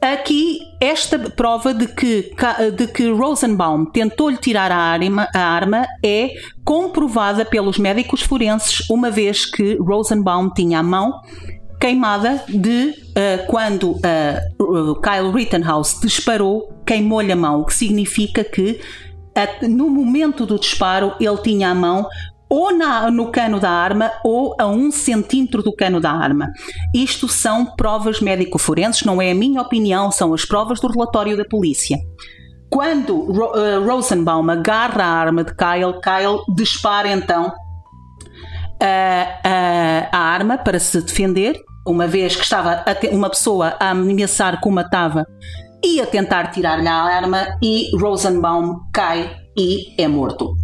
Aqui, 0.00 0.58
esta 0.80 1.18
prova 1.18 1.72
de 1.72 1.86
que, 1.86 2.34
de 2.76 2.86
que 2.88 3.10
Rosenbaum 3.10 3.86
tentou-lhe 3.86 4.36
tirar 4.36 4.70
a 4.70 4.76
arma, 4.76 5.26
a 5.34 5.40
arma 5.40 5.86
é 6.04 6.30
comprovada 6.62 7.42
pelos 7.42 7.78
médicos 7.78 8.20
forenses, 8.20 8.88
uma 8.90 9.10
vez 9.10 9.46
que 9.46 9.76
Rosenbaum 9.76 10.50
tinha 10.50 10.80
a 10.80 10.82
mão 10.82 11.20
queimada 11.80 12.42
de 12.48 12.90
uh, 12.90 13.46
quando 13.46 13.92
uh, 13.92 15.00
Kyle 15.00 15.30
Rittenhouse 15.30 16.00
disparou, 16.00 16.72
queimou-lhe 16.86 17.32
a 17.32 17.36
mão, 17.36 17.60
o 17.60 17.64
que 17.66 17.74
significa 17.74 18.42
que 18.42 18.80
uh, 19.36 19.68
no 19.68 19.90
momento 19.90 20.46
do 20.46 20.58
disparo 20.58 21.14
ele 21.20 21.36
tinha 21.38 21.70
a 21.70 21.74
mão 21.74 22.06
ou 22.48 22.76
na, 22.76 23.10
no 23.10 23.30
cano 23.30 23.58
da 23.58 23.70
arma 23.70 24.12
ou 24.24 24.54
a 24.58 24.66
um 24.66 24.90
centímetro 24.90 25.62
do 25.62 25.74
cano 25.74 26.00
da 26.00 26.10
arma. 26.10 26.50
Isto 26.94 27.28
são 27.28 27.66
provas 27.76 28.20
médico-forenses, 28.20 29.02
não 29.04 29.20
é 29.20 29.30
a 29.30 29.34
minha 29.34 29.60
opinião, 29.60 30.10
são 30.10 30.32
as 30.34 30.44
provas 30.44 30.80
do 30.80 30.88
relatório 30.88 31.36
da 31.36 31.44
polícia. 31.44 31.98
Quando 32.70 33.14
uh, 33.14 33.84
Rosenbaum 33.86 34.50
agarra 34.50 35.04
a 35.04 35.08
arma 35.08 35.44
de 35.44 35.54
Kyle, 35.54 36.00
Kyle 36.00 36.42
dispara 36.56 37.08
então 37.08 37.52
a, 38.80 40.08
a 40.12 40.18
arma 40.18 40.58
para 40.58 40.78
se 40.78 41.00
defender, 41.00 41.60
uma 41.86 42.06
vez 42.06 42.34
que 42.34 42.42
estava 42.42 42.84
uma 43.12 43.30
pessoa 43.30 43.76
a 43.78 43.90
ameaçar 43.90 44.60
que 44.60 44.68
o 44.68 44.72
matava 44.72 45.24
e 45.84 46.00
a 46.00 46.06
tentar 46.06 46.48
tirar-lhe 46.48 46.88
a 46.88 46.94
arma, 46.94 47.46
e 47.62 47.94
Rosenbaum 47.96 48.80
cai 48.92 49.36
e 49.56 50.00
é 50.02 50.08
morto. 50.08 50.63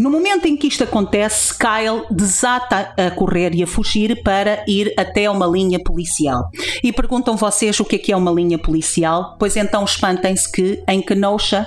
No 0.00 0.08
momento 0.08 0.46
em 0.46 0.56
que 0.56 0.66
isto 0.66 0.82
acontece, 0.82 1.52
Kyle 1.58 2.06
desata 2.10 2.94
a 2.96 3.10
correr 3.10 3.54
e 3.54 3.62
a 3.62 3.66
fugir 3.66 4.22
para 4.22 4.64
ir 4.66 4.94
até 4.96 5.28
uma 5.28 5.46
linha 5.46 5.78
policial. 5.78 6.48
E 6.82 6.90
perguntam 6.90 7.36
vocês 7.36 7.78
o 7.78 7.84
que 7.84 7.96
é 7.96 7.98
que 7.98 8.10
é 8.10 8.16
uma 8.16 8.30
linha 8.30 8.56
policial? 8.58 9.36
Pois 9.38 9.56
então 9.56 9.84
espantem-se 9.84 10.50
que 10.50 10.82
em 10.88 11.02
Kenosha 11.02 11.66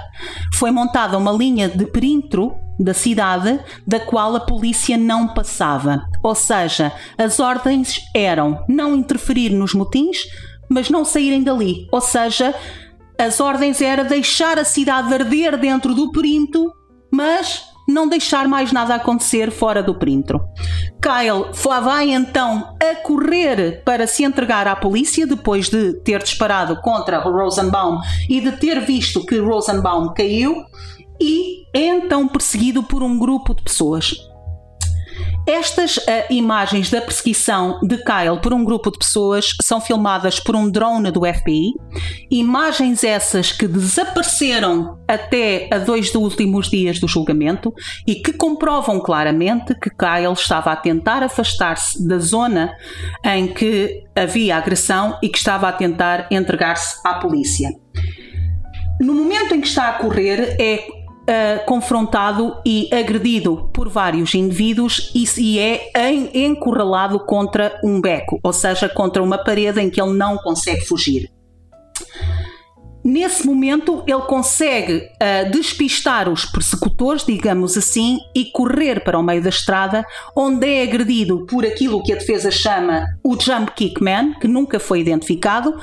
foi 0.55 0.71
montada 0.71 1.15
uma 1.15 1.31
linha 1.31 1.69
de 1.69 1.85
perímetro 1.85 2.55
da 2.79 2.91
cidade 2.91 3.59
da 3.85 3.99
qual 3.99 4.35
a 4.35 4.39
polícia 4.39 4.97
não 4.97 5.27
passava. 5.27 6.03
Ou 6.23 6.33
seja, 6.33 6.91
as 7.15 7.39
ordens 7.39 8.01
eram 8.15 8.65
não 8.67 8.95
interferir 8.95 9.51
nos 9.51 9.75
motins, 9.75 10.23
mas 10.67 10.89
não 10.89 11.05
saírem 11.05 11.43
dali. 11.43 11.87
Ou 11.91 12.01
seja, 12.01 12.55
as 13.15 13.39
ordens 13.39 13.79
eram 13.79 14.07
deixar 14.07 14.57
a 14.57 14.65
cidade 14.65 15.13
arder 15.13 15.55
dentro 15.55 15.93
do 15.93 16.11
perímetro, 16.11 16.73
mas 17.11 17.71
não 17.87 18.07
deixar 18.07 18.47
mais 18.47 18.71
nada 18.71 18.95
acontecer 18.95 19.51
fora 19.51 19.83
do 19.83 19.95
perímetro. 19.95 20.41
Kyle 21.01 21.51
vai 21.81 22.11
então 22.11 22.75
a 22.81 22.95
correr 22.95 23.81
para 23.83 24.07
se 24.07 24.23
entregar 24.23 24.67
à 24.67 24.75
polícia 24.75 25.27
depois 25.27 25.69
de 25.69 25.93
ter 26.01 26.21
disparado 26.23 26.79
contra 26.81 27.19
Rosenbaum 27.19 27.99
e 28.29 28.39
de 28.39 28.53
ter 28.53 28.79
visto 28.81 29.25
que 29.25 29.37
Rosenbaum 29.37 30.13
caiu 30.13 30.63
e 31.19 31.63
é 31.73 31.87
então 31.87 32.27
perseguido 32.27 32.83
por 32.83 33.03
um 33.03 33.17
grupo 33.17 33.53
de 33.53 33.63
pessoas. 33.63 34.32
Estas 35.45 35.97
uh, 35.97 36.01
imagens 36.29 36.89
da 36.89 37.01
perseguição 37.01 37.79
de 37.81 37.97
Kyle 37.97 38.39
por 38.41 38.53
um 38.53 38.63
grupo 38.63 38.89
de 38.89 38.97
pessoas 38.97 39.49
são 39.61 39.81
filmadas 39.81 40.39
por 40.39 40.55
um 40.55 40.69
drone 40.69 41.11
do 41.11 41.21
FBI. 41.21 41.73
Imagens 42.31 43.03
essas 43.03 43.51
que 43.51 43.67
desapareceram 43.67 44.97
até 45.05 45.67
a 45.69 45.79
dois 45.79 46.11
dos 46.11 46.21
últimos 46.21 46.69
dias 46.69 46.97
do 46.97 47.09
julgamento 47.09 47.73
e 48.07 48.15
que 48.15 48.31
comprovam 48.31 49.01
claramente 49.01 49.75
que 49.75 49.89
Kyle 49.89 50.31
estava 50.33 50.71
a 50.71 50.77
tentar 50.77 51.21
afastar-se 51.23 52.07
da 52.07 52.19
zona 52.19 52.73
em 53.25 53.47
que 53.47 54.01
havia 54.15 54.55
agressão 54.55 55.19
e 55.21 55.27
que 55.27 55.37
estava 55.37 55.67
a 55.67 55.73
tentar 55.73 56.27
entregar-se 56.31 57.05
à 57.05 57.15
polícia. 57.15 57.69
No 59.01 59.13
momento 59.13 59.53
em 59.53 59.59
que 59.59 59.67
está 59.67 59.89
a 59.89 59.93
correr, 59.93 60.55
é 60.57 61.02
Uh, 61.23 61.65
confrontado 61.65 62.57
e 62.65 62.89
agredido 62.93 63.69
por 63.73 63.87
vários 63.87 64.35
indivíduos 64.35 65.09
e, 65.15 65.23
e 65.41 65.57
é 65.57 65.89
en, 66.11 66.29
encurralado 66.33 67.17
contra 67.17 67.79
um 67.81 68.01
beco, 68.01 68.41
ou 68.43 68.51
seja, 68.51 68.89
contra 68.89 69.23
uma 69.23 69.41
parede 69.41 69.79
em 69.79 69.89
que 69.89 70.01
ele 70.01 70.11
não 70.11 70.37
consegue 70.37 70.81
fugir. 70.81 71.31
Nesse 73.03 73.45
momento, 73.45 74.01
ele 74.07 74.21
consegue 74.21 74.95
uh, 74.95 75.51
despistar 75.51 76.29
os 76.29 76.45
persecutores, 76.45 77.25
digamos 77.25 77.77
assim, 77.77 78.17
e 78.33 78.45
correr 78.45 79.03
para 79.03 79.19
o 79.19 79.23
meio 79.23 79.41
da 79.41 79.49
estrada, 79.49 80.05
onde 80.33 80.65
é 80.65 80.83
agredido 80.83 81.45
por 81.45 81.65
aquilo 81.65 82.01
que 82.01 82.13
a 82.13 82.15
defesa 82.15 82.49
chama 82.49 83.05
o 83.21 83.37
Jump 83.37 83.73
Kick 83.73 84.01
Man, 84.01 84.35
que 84.39 84.47
nunca 84.47 84.79
foi 84.79 85.01
identificado, 85.01 85.75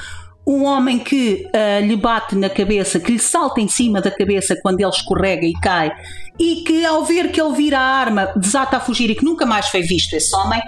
um 0.47 0.65
homem 0.65 0.99
que 0.99 1.47
uh, 1.47 1.85
lhe 1.85 1.97
bate 1.97 2.35
na 2.35 2.49
cabeça, 2.49 2.99
que 2.99 3.13
lhe 3.13 3.19
salta 3.19 3.61
em 3.61 3.69
cima 3.69 4.01
da 4.01 4.11
cabeça 4.11 4.57
quando 4.63 4.81
ele 4.81 4.89
escorrega 4.89 5.47
e 5.47 5.53
cai, 5.61 5.93
e 6.39 6.65
que 6.65 6.85
ao 6.85 7.05
ver 7.05 7.31
que 7.31 7.41
ele 7.41 7.55
vira 7.55 7.79
a 7.79 7.83
arma 7.83 8.33
desata 8.37 8.79
a 8.79 8.81
fugir 8.81 9.11
e 9.11 9.15
que 9.15 9.25
nunca 9.25 9.45
mais 9.47 9.69
foi 9.69 9.83
visto 9.83 10.15
esse 10.15 10.35
homem, 10.35 10.61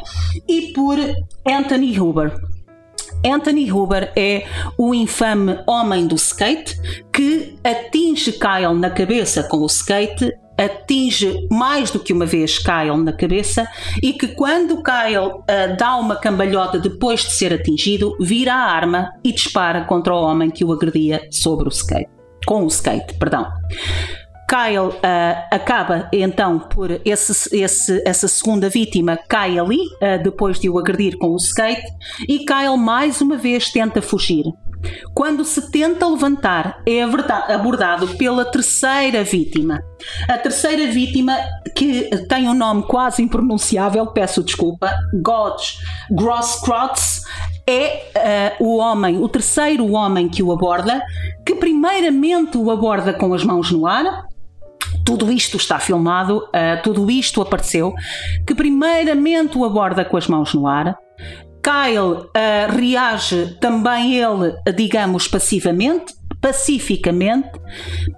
e 0.49 0.73
por 0.73 0.99
Anthony 1.47 1.99
Huber. 1.99 2.33
Anthony 3.25 3.71
Huber 3.71 4.13
é 4.17 4.47
o 4.77 4.95
infame 4.95 5.59
homem 5.67 6.07
do 6.07 6.17
skate 6.17 6.77
que 7.13 7.57
atinge 7.63 8.33
Kyle 8.33 8.75
na 8.75 8.91
cabeça 8.91 9.45
com 9.45 9.59
o 9.59 9.67
skate 9.67 10.33
atinge 10.59 11.47
mais 11.51 11.91
do 11.91 11.99
que 11.99 12.13
uma 12.13 12.27
vez 12.27 12.59
Kyle 12.59 12.97
na 12.97 13.13
cabeça 13.13 13.67
e 14.03 14.13
que 14.13 14.29
quando 14.29 14.83
Kyle 14.83 15.19
uh, 15.19 15.77
dá 15.79 15.97
uma 15.97 16.17
cambalhota 16.17 16.79
depois 16.79 17.21
de 17.21 17.33
ser 17.33 17.53
atingido, 17.53 18.17
vira 18.21 18.53
a 18.53 18.71
arma 18.71 19.13
e 19.25 19.33
dispara 19.33 19.85
contra 19.85 20.15
o 20.15 20.23
homem 20.23 20.51
que 20.51 20.65
o 20.65 20.73
agredia 20.73 21.27
sobre 21.31 21.69
o 21.69 21.71
skate, 21.71 22.11
com 22.47 22.65
o 22.65 22.69
skate, 22.69 23.15
perdão. 23.15 23.47
Kyle 24.49 24.89
uh, 24.89 25.47
acaba 25.51 26.11
então 26.13 26.59
por 26.59 27.01
esse, 27.07 27.57
esse, 27.57 28.03
essa 28.07 28.29
segunda 28.29 28.69
vítima 28.69 29.19
cai 29.27 29.59
ali 29.59 29.79
uh, 29.79 30.23
depois 30.23 30.61
de 30.61 30.69
o 30.69 30.79
agredir 30.79 31.17
com 31.17 31.29
o 31.29 31.37
skate 31.37 31.87
e 32.29 32.41
Kyle 32.41 32.77
mais 32.77 33.23
uma 33.23 33.39
vez 33.39 33.71
tenta 33.71 34.03
fugir. 34.03 34.45
Quando 35.15 35.45
se 35.45 35.71
tenta 35.71 36.07
levantar, 36.07 36.83
é 36.87 37.03
abordado 37.03 38.09
pela 38.17 38.45
terceira 38.45 39.23
vítima. 39.23 39.83
A 40.29 40.39
terceira 40.39 40.91
vítima, 40.91 41.37
que 41.77 42.11
tem 42.29 42.49
um 42.49 42.55
nome 42.55 42.83
quase 42.85 43.23
impronunciável, 43.23 44.07
peço 44.09 44.43
desculpa, 44.43 44.93
God's 45.23 45.79
Grosskreutz, 46.11 47.23
é 47.67 48.57
uh, 48.61 48.65
o 48.65 48.77
homem, 48.79 49.23
o 49.23 49.29
terceiro 49.29 49.93
homem 49.93 50.29
que 50.29 50.43
o 50.43 50.53
aborda, 50.53 51.01
que 51.47 51.55
primeiramente 51.55 52.59
o 52.59 52.71
aborda 52.71 53.13
com 53.13 53.33
as 53.35 53.45
mãos 53.45 53.71
no 53.71 53.87
ar, 53.87 54.27
tudo 55.05 55.31
isto 55.33 55.57
está 55.57 55.79
filmado, 55.79 56.39
uh, 56.39 56.83
tudo 56.83 57.11
isto 57.11 57.41
apareceu, 57.41 57.93
que 58.47 58.55
primeiramente 58.55 59.57
o 59.57 59.65
aborda 59.65 60.05
com 60.05 60.17
as 60.17 60.27
mãos 60.27 60.53
no 60.55 60.67
ar, 60.67 60.97
Kyle 61.63 62.27
uh, 62.27 62.77
reage 62.77 63.57
também 63.61 64.17
ele, 64.17 64.57
digamos, 64.75 65.29
passivamente, 65.29 66.13
pacificamente, 66.41 67.51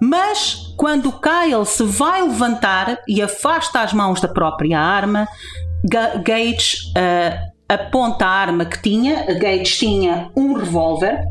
mas 0.01 0.73
quando 0.75 1.11
Kyle 1.11 1.65
se 1.65 1.83
vai 1.83 2.23
levantar 2.23 2.99
e 3.07 3.21
afasta 3.21 3.81
as 3.81 3.93
mãos 3.93 4.19
da 4.19 4.27
própria 4.27 4.79
arma, 4.79 5.27
Gage 6.23 6.77
uh, 6.97 7.51
aponta 7.69 8.25
a 8.25 8.29
arma 8.29 8.65
que 8.65 8.81
tinha. 8.81 9.25
Gage 9.39 9.77
tinha 9.77 10.31
um 10.35 10.53
revólver 10.53 11.23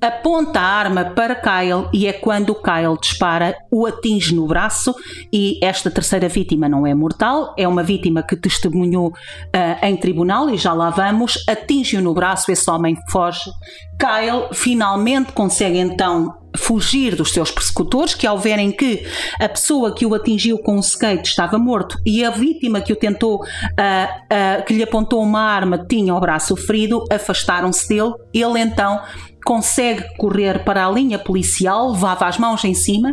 aponta 0.00 0.60
a 0.60 0.64
arma 0.64 1.04
para 1.04 1.34
Kyle 1.34 1.88
e 1.92 2.06
é 2.06 2.12
quando 2.12 2.54
Kyle 2.54 2.98
dispara, 3.00 3.56
o 3.70 3.86
atinge 3.86 4.34
no 4.34 4.46
braço 4.46 4.94
e 5.32 5.58
esta 5.62 5.90
terceira 5.90 6.28
vítima 6.28 6.68
não 6.68 6.86
é 6.86 6.94
mortal, 6.94 7.54
é 7.56 7.66
uma 7.66 7.82
vítima 7.82 8.22
que 8.22 8.36
testemunhou 8.36 9.08
uh, 9.08 9.86
em 9.86 9.96
tribunal 9.96 10.50
e 10.50 10.56
já 10.56 10.72
lá 10.72 10.90
vamos, 10.90 11.42
atinge-o 11.48 12.02
no 12.02 12.14
braço, 12.14 12.50
esse 12.50 12.70
homem 12.70 12.96
foge. 13.10 13.50
Kyle 13.98 14.48
finalmente 14.52 15.32
consegue 15.32 15.78
então 15.78 16.34
fugir 16.56 17.16
dos 17.16 17.32
seus 17.32 17.50
persecutores, 17.50 18.14
que 18.14 18.26
ao 18.26 18.38
verem 18.38 18.70
que 18.70 19.04
a 19.40 19.48
pessoa 19.48 19.92
que 19.92 20.06
o 20.06 20.14
atingiu 20.14 20.58
com 20.58 20.76
o 20.76 20.80
skate 20.80 21.28
estava 21.28 21.58
morto 21.58 21.98
e 22.06 22.24
a 22.24 22.30
vítima 22.30 22.80
que 22.80 22.92
o 22.92 22.96
tentou, 22.96 23.36
uh, 23.36 23.42
uh, 23.42 24.64
que 24.64 24.74
lhe 24.74 24.82
apontou 24.82 25.22
uma 25.22 25.40
arma, 25.40 25.78
tinha 25.78 26.14
o 26.14 26.20
braço 26.20 26.56
ferido, 26.56 27.04
afastaram-se 27.10 27.88
dele. 27.88 28.12
Ele 28.32 28.60
então 28.60 29.00
consegue 29.44 30.04
correr 30.16 30.64
para 30.64 30.86
a 30.86 30.90
linha 30.90 31.18
policial, 31.18 31.92
levava 31.92 32.26
as 32.26 32.38
mãos 32.38 32.64
em 32.64 32.74
cima, 32.74 33.12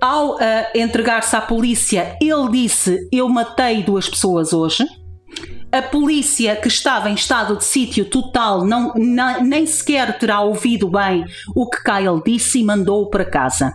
ao 0.00 0.34
uh, 0.34 0.38
entregar-se 0.74 1.34
à 1.34 1.40
polícia, 1.40 2.16
ele 2.20 2.50
disse: 2.50 3.08
Eu 3.10 3.28
matei 3.28 3.82
duas 3.82 4.08
pessoas 4.08 4.52
hoje. 4.52 4.84
A 5.72 5.82
polícia, 5.82 6.54
que 6.54 6.68
estava 6.68 7.10
em 7.10 7.14
estado 7.14 7.56
de 7.56 7.64
sítio 7.64 8.04
total, 8.04 8.64
não, 8.64 8.92
nem 8.94 9.66
sequer 9.66 10.18
terá 10.18 10.40
ouvido 10.40 10.88
bem 10.88 11.24
o 11.54 11.68
que 11.68 11.82
Kyle 11.82 12.22
disse 12.24 12.60
e 12.60 12.64
mandou-o 12.64 13.10
para 13.10 13.24
casa. 13.24 13.72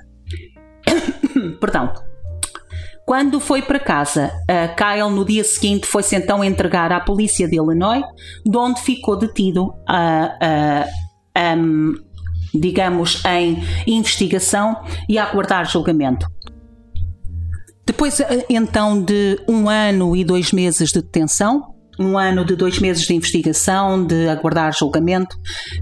Perdão. 1.59 1.91
Quando 3.05 3.39
foi 3.39 3.63
para 3.63 3.79
casa, 3.79 4.31
Kyle 4.77 5.09
no 5.09 5.25
dia 5.25 5.43
seguinte 5.43 5.87
foi-se 5.87 6.15
então 6.15 6.43
entregar 6.43 6.91
à 6.91 6.99
polícia 6.99 7.49
de 7.49 7.55
Illinois, 7.55 8.03
de 8.45 8.55
onde 8.55 8.79
ficou 8.81 9.17
detido 9.17 9.73
a, 9.85 10.37
a, 10.39 10.85
um, 11.57 11.93
digamos, 12.53 13.23
em 13.25 13.63
investigação 13.87 14.81
e 15.07 15.17
a 15.17 15.25
aguardar 15.25 15.69
julgamento. 15.69 16.27
Depois, 17.85 18.19
eh, 18.19 18.45
então, 18.49 19.01
de 19.01 19.39
um 19.47 19.67
ano 19.67 20.15
e 20.15 20.23
dois 20.23 20.51
meses 20.51 20.91
de 20.91 21.01
detenção, 21.01 21.73
um 21.99 22.17
ano 22.17 22.45
de 22.45 22.55
dois 22.55 22.79
meses 22.79 23.05
de 23.05 23.13
investigação, 23.13 24.05
de 24.05 24.29
aguardar 24.29 24.73
julgamento, 24.73 25.35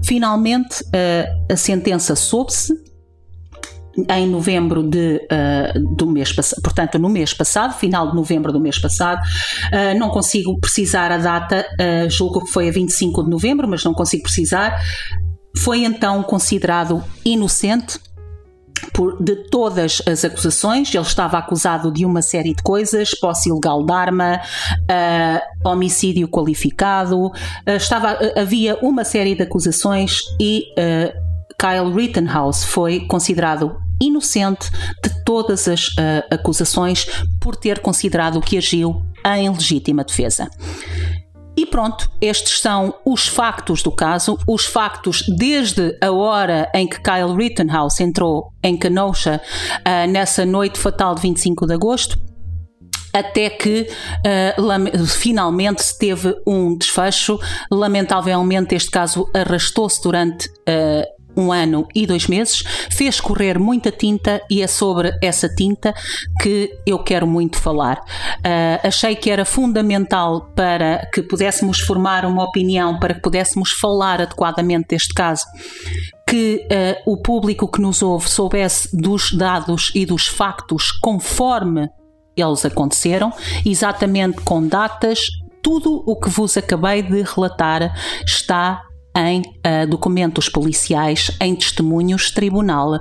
finalmente 0.04 0.82
eh, 0.92 1.30
a 1.50 1.56
sentença 1.56 2.16
soube-se 2.16 2.72
em 4.08 4.28
novembro 4.28 4.82
de, 4.82 5.16
uh, 5.16 5.96
do 5.96 6.06
mês 6.06 6.32
passado, 6.32 6.62
portanto, 6.62 6.98
no 6.98 7.08
mês 7.08 7.34
passado, 7.34 7.74
final 7.74 8.10
de 8.10 8.14
novembro 8.14 8.52
do 8.52 8.60
mês 8.60 8.78
passado. 8.78 9.20
Uh, 9.72 9.98
não 9.98 10.10
consigo 10.10 10.58
precisar 10.60 11.10
a 11.10 11.18
data, 11.18 11.66
uh, 11.80 12.08
julgo 12.08 12.44
que 12.44 12.52
foi 12.52 12.68
a 12.68 12.72
25 12.72 13.24
de 13.24 13.30
novembro, 13.30 13.66
mas 13.66 13.82
não 13.82 13.92
consigo 13.92 14.22
precisar. 14.22 14.78
Foi 15.56 15.84
então 15.84 16.22
considerado 16.22 17.02
inocente 17.24 17.98
por, 18.92 19.22
de 19.22 19.36
todas 19.48 20.02
as 20.06 20.24
acusações. 20.24 20.92
Ele 20.94 21.02
estava 21.02 21.38
acusado 21.38 21.92
de 21.92 22.04
uma 22.04 22.22
série 22.22 22.54
de 22.54 22.62
coisas: 22.62 23.10
posse 23.20 23.48
ilegal 23.48 23.84
de 23.84 23.92
arma, 23.92 24.40
uh, 24.42 25.68
homicídio 25.68 26.28
qualificado. 26.28 27.26
Uh, 27.26 27.32
estava, 27.76 28.14
uh, 28.14 28.40
havia 28.40 28.76
uma 28.82 29.04
série 29.04 29.34
de 29.34 29.42
acusações 29.42 30.18
e 30.40 30.66
Kyle 31.58 31.92
Rittenhouse 31.94 32.64
foi 32.64 33.00
considerado 33.06 33.76
inocente 34.00 34.70
de 35.02 35.24
todas 35.24 35.66
as 35.66 35.88
acusações 36.30 37.04
por 37.40 37.56
ter 37.56 37.80
considerado 37.80 38.40
que 38.40 38.56
agiu 38.56 39.02
em 39.26 39.50
legítima 39.50 40.04
defesa. 40.04 40.48
E 41.58 41.66
pronto, 41.66 42.08
estes 42.20 42.60
são 42.60 42.94
os 43.04 43.26
factos 43.26 43.82
do 43.82 43.90
caso, 43.90 44.38
os 44.46 44.64
factos 44.64 45.24
desde 45.26 45.98
a 46.00 46.12
hora 46.12 46.70
em 46.72 46.86
que 46.86 47.02
Kyle 47.02 47.34
Rittenhouse 47.36 48.00
entrou 48.00 48.52
em 48.62 48.76
Kenosha 48.76 49.42
uh, 49.80 50.08
nessa 50.08 50.46
noite 50.46 50.78
fatal 50.78 51.16
de 51.16 51.22
25 51.22 51.66
de 51.66 51.74
agosto 51.74 52.16
até 53.12 53.50
que 53.50 53.88
uh, 53.90 55.06
finalmente 55.06 55.82
se 55.82 55.98
teve 55.98 56.32
um 56.46 56.78
desfecho. 56.78 57.40
Lamentavelmente, 57.68 58.76
este 58.76 58.92
caso 58.92 59.28
arrastou-se 59.34 60.00
durante 60.00 60.48
uh, 60.48 61.17
um 61.38 61.52
ano 61.52 61.86
e 61.94 62.06
dois 62.06 62.26
meses, 62.26 62.64
fez 62.90 63.20
correr 63.20 63.58
muita 63.58 63.92
tinta 63.92 64.42
e 64.50 64.60
é 64.60 64.66
sobre 64.66 65.16
essa 65.22 65.48
tinta 65.48 65.94
que 66.42 66.76
eu 66.84 66.98
quero 66.98 67.26
muito 67.26 67.58
falar. 67.58 67.98
Uh, 68.38 68.86
achei 68.86 69.14
que 69.14 69.30
era 69.30 69.44
fundamental 69.44 70.50
para 70.56 71.08
que 71.12 71.22
pudéssemos 71.22 71.78
formar 71.80 72.24
uma 72.24 72.42
opinião, 72.42 72.98
para 72.98 73.14
que 73.14 73.20
pudéssemos 73.20 73.70
falar 73.70 74.20
adequadamente 74.20 74.88
deste 74.88 75.14
caso, 75.14 75.44
que 76.28 76.66
uh, 76.66 77.12
o 77.12 77.16
público 77.16 77.68
que 77.68 77.80
nos 77.80 78.02
ouve 78.02 78.28
soubesse 78.28 78.94
dos 78.96 79.32
dados 79.32 79.92
e 79.94 80.04
dos 80.04 80.26
factos 80.26 80.90
conforme 80.90 81.88
eles 82.36 82.64
aconteceram, 82.64 83.32
exatamente 83.64 84.40
com 84.42 84.66
datas, 84.66 85.20
tudo 85.62 86.02
o 86.06 86.16
que 86.16 86.30
vos 86.30 86.56
acabei 86.56 87.02
de 87.02 87.22
relatar 87.22 87.92
está 88.24 88.82
em 89.16 89.40
uh, 89.40 89.86
documentos 89.88 90.48
policiais, 90.48 91.30
em 91.40 91.54
testemunhos 91.54 92.30
tribunal 92.30 93.00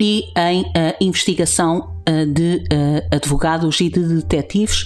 e 0.00 0.24
em 0.36 0.62
uh, 0.62 0.94
investigação 1.00 1.94
uh, 2.08 2.26
de 2.26 2.62
advogados 3.10 3.80
e 3.80 3.88
de 3.88 4.00
detetives 4.00 4.84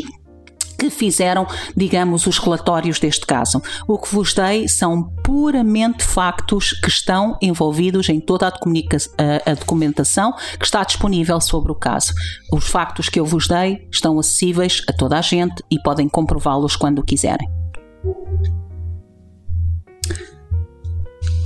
que 0.79 0.91
fizeram, 0.91 1.45
digamos, 1.77 2.27
os 2.29 2.39
relatórios 2.39 3.01
deste 3.01 3.27
caso. 3.27 3.61
O 3.89 3.99
que 3.99 4.15
vos 4.15 4.33
dei 4.33 4.69
são 4.69 5.03
puramente 5.25 6.05
factos 6.05 6.73
que 6.73 6.89
estão 6.89 7.37
envolvidos 7.43 8.09
em 8.09 8.21
toda 8.21 8.47
a, 8.47 9.51
a, 9.51 9.55
documentação 9.55 10.33
que 10.57 10.65
está 10.65 10.85
disponível 10.85 11.41
sobre 11.41 11.73
o 11.73 11.75
caso. 11.75 12.15
Os 12.53 12.69
factos 12.69 13.09
que 13.09 13.19
eu 13.19 13.25
vos 13.25 13.49
dei 13.49 13.89
estão 13.91 14.21
acessíveis 14.21 14.83
a 14.89 14.93
toda 14.93 15.19
a 15.19 15.21
gente 15.21 15.65
e 15.69 15.83
podem 15.83 16.09
comprová-los 16.09 16.77
quando 16.77 17.03
quiserem. 17.03 17.49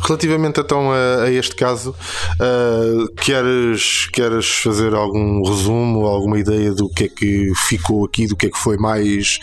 Relativamente 0.04 0.60
então 0.60 0.90
a, 0.90 1.24
a 1.24 1.30
este 1.30 1.54
caso, 1.54 1.90
uh, 1.90 3.14
queres, 3.14 4.06
queres 4.12 4.48
fazer 4.48 4.94
algum 4.94 5.42
resumo, 5.48 6.06
alguma 6.06 6.38
ideia 6.38 6.72
do 6.72 6.88
que 6.88 7.04
é 7.04 7.08
que 7.08 7.52
ficou 7.68 8.04
aqui, 8.04 8.26
do 8.26 8.36
que 8.36 8.46
é 8.46 8.50
que 8.50 8.58
foi 8.58 8.76
mais, 8.76 9.38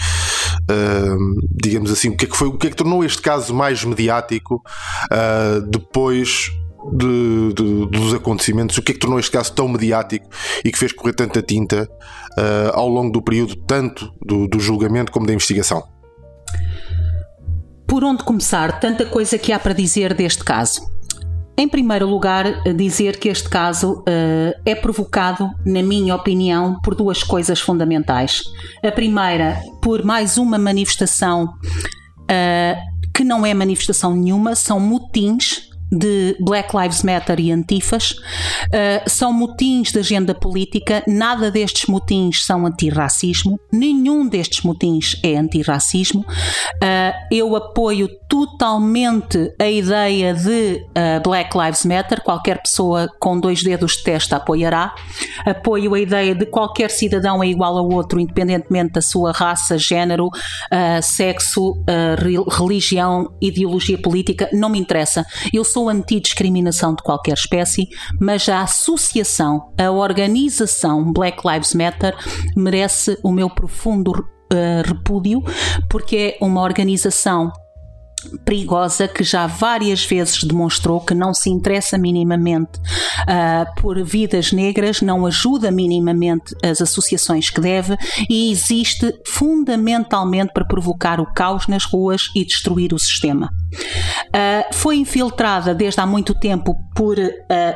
uh, 0.69 1.47
digamos 1.61 1.89
assim, 1.91 2.09
o 2.09 2.17
que 2.17 2.25
é 2.25 2.27
que 2.27 2.35
foi, 2.35 2.47
o 2.49 2.57
que 2.57 2.67
é 2.67 2.69
que 2.69 2.75
tornou 2.75 3.03
este 3.03 3.21
caso 3.21 3.53
mais 3.53 3.83
mediático 3.85 4.61
uh, 5.05 5.61
depois 5.69 6.51
de, 6.93 7.53
de, 7.53 7.85
dos 7.87 8.13
acontecimentos, 8.13 8.77
o 8.77 8.81
que 8.81 8.91
é 8.91 8.93
que 8.93 8.99
tornou 8.99 9.19
este 9.19 9.31
caso 9.31 9.53
tão 9.53 9.67
mediático 9.67 10.27
e 10.63 10.71
que 10.71 10.77
fez 10.77 10.91
correr 10.91 11.13
tanta 11.13 11.41
tinta 11.41 11.89
ao 12.73 12.87
longo 12.87 13.11
do 13.11 13.21
período, 13.21 13.53
tanto 13.67 14.13
do, 14.25 14.47
do 14.47 14.61
julgamento 14.61 15.11
como 15.11 15.25
da 15.25 15.33
investigação? 15.33 15.83
Por 17.89 18.03
onde 18.03 18.23
começar? 18.23 18.79
Tanta 18.79 19.03
coisa 19.03 19.35
que 19.39 19.51
há 19.51 19.57
para 19.57 19.73
dizer 19.73 20.13
deste 20.13 20.43
caso. 20.43 20.79
Em 21.57 21.67
primeiro 21.67 22.07
lugar, 22.07 22.61
dizer 22.75 23.17
que 23.17 23.27
este 23.27 23.49
caso 23.49 24.01
uh, 24.01 24.61
é 24.63 24.75
provocado, 24.75 25.49
na 25.65 25.81
minha 25.81 26.15
opinião, 26.15 26.79
por 26.83 26.93
duas 26.93 27.23
coisas 27.23 27.59
fundamentais. 27.59 28.43
A 28.85 28.91
primeira, 28.91 29.59
por 29.81 30.05
mais 30.05 30.37
uma 30.37 30.59
manifestação 30.59 31.45
uh, 31.45 33.11
que 33.11 33.23
não 33.23 33.43
é 33.43 33.55
manifestação 33.55 34.15
nenhuma, 34.15 34.53
são 34.53 34.79
motins 34.79 35.68
de 35.91 36.35
Black 36.39 36.75
Lives 36.75 37.03
Matter 37.03 37.39
e 37.39 37.51
Antifas. 37.51 38.11
Uh, 38.11 39.07
são 39.07 39.33
motins 39.33 39.91
de 39.91 39.99
agenda 39.99 40.33
política, 40.33 41.03
nada 41.07 41.49
destes 41.49 41.87
motins 41.87 42.45
são 42.45 42.65
antirracismo, 42.65 43.59
nenhum 43.71 44.27
destes 44.27 44.61
motins 44.61 45.19
é 45.23 45.35
antirracismo. 45.35 46.21
Uh, 46.21 47.13
eu 47.31 47.55
apoio 47.55 48.09
totalmente 48.27 49.53
a 49.59 49.67
ideia 49.67 50.33
de 50.33 50.85
uh, 50.89 51.21
Black 51.23 51.57
Lives 51.57 51.85
Matter, 51.85 52.21
qualquer 52.21 52.61
pessoa 52.61 53.09
com 53.19 53.39
dois 53.39 53.63
dedos 53.63 53.93
de 53.93 54.03
testa 54.03 54.35
apoiará. 54.35 54.93
Apoio 55.45 55.93
a 55.93 55.99
ideia 55.99 56.35
de 56.35 56.45
qualquer 56.45 56.91
cidadão 56.91 57.41
é 57.41 57.47
igual 57.47 57.77
ao 57.77 57.89
outro, 57.89 58.19
independentemente 58.19 58.93
da 58.93 59.01
sua 59.01 59.31
raça, 59.31 59.77
género, 59.77 60.29
sexo, 61.01 61.75
religião, 62.51 63.33
ideologia 63.41 63.97
política, 63.97 64.49
não 64.53 64.69
me 64.69 64.79
interessa. 64.79 65.25
Eu 65.51 65.63
sou 65.63 65.78
sou 65.79 65.87
anti-discriminação 65.87 66.93
de 66.93 67.01
qualquer 67.01 67.35
espécie, 67.35 67.87
mas 68.19 68.49
a 68.49 68.61
associação, 68.63 69.71
a 69.77 69.89
organização 69.89 71.13
Black 71.13 71.41
Lives 71.47 71.73
Matter 71.73 72.13
merece 72.53 73.17
o 73.23 73.31
meu 73.31 73.49
profundo 73.49 74.11
uh, 74.11 74.85
repúdio, 74.85 75.41
porque 75.89 76.37
é 76.37 76.45
uma 76.45 76.61
organização 76.61 77.49
perigosa 78.45 79.07
que 79.07 79.23
já 79.23 79.47
várias 79.47 80.05
vezes 80.05 80.43
demonstrou 80.43 80.99
que 80.99 81.13
não 81.13 81.33
se 81.33 81.49
interessa 81.49 81.97
minimamente 81.97 82.79
uh, 82.79 83.81
por 83.81 84.01
vidas 84.03 84.51
negras, 84.51 85.01
não 85.01 85.25
ajuda 85.25 85.71
minimamente 85.71 86.55
as 86.63 86.81
associações 86.81 87.49
que 87.49 87.61
deve 87.61 87.97
e 88.29 88.51
existe 88.51 89.13
fundamentalmente 89.25 90.51
para 90.53 90.65
provocar 90.65 91.19
o 91.19 91.25
caos 91.33 91.67
nas 91.67 91.85
ruas 91.85 92.29
e 92.35 92.45
destruir 92.45 92.93
o 92.93 92.99
sistema. 92.99 93.49
Uh, 94.27 94.73
foi 94.73 94.97
infiltrada 94.97 95.73
desde 95.73 96.01
há 96.01 96.05
muito 96.05 96.33
tempo 96.33 96.75
por 96.95 97.17
uh, 97.17 97.29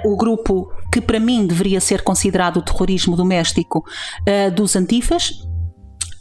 o 0.06 0.18
grupo 0.18 0.72
que 0.92 1.02
para 1.02 1.20
mim 1.20 1.46
deveria 1.48 1.80
ser 1.80 2.04
considerado 2.04 2.58
o 2.58 2.62
terrorismo 2.62 3.16
doméstico 3.16 3.84
dos 4.56 4.76
antifas. 4.76 5.32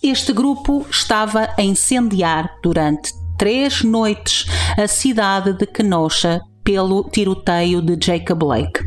Este 0.03 0.33
grupo 0.33 0.87
estava 0.91 1.51
a 1.59 1.63
incendiar 1.63 2.51
durante 2.63 3.13
três 3.43 3.83
noites 3.83 4.47
a 4.79 4.87
cidade 4.87 5.53
de 5.53 5.67
Kenosha 5.67 6.41
pelo 6.63 7.03
tiroteio 7.11 7.83
de 7.83 7.99
Jacob 8.01 8.39
Blake. 8.39 8.81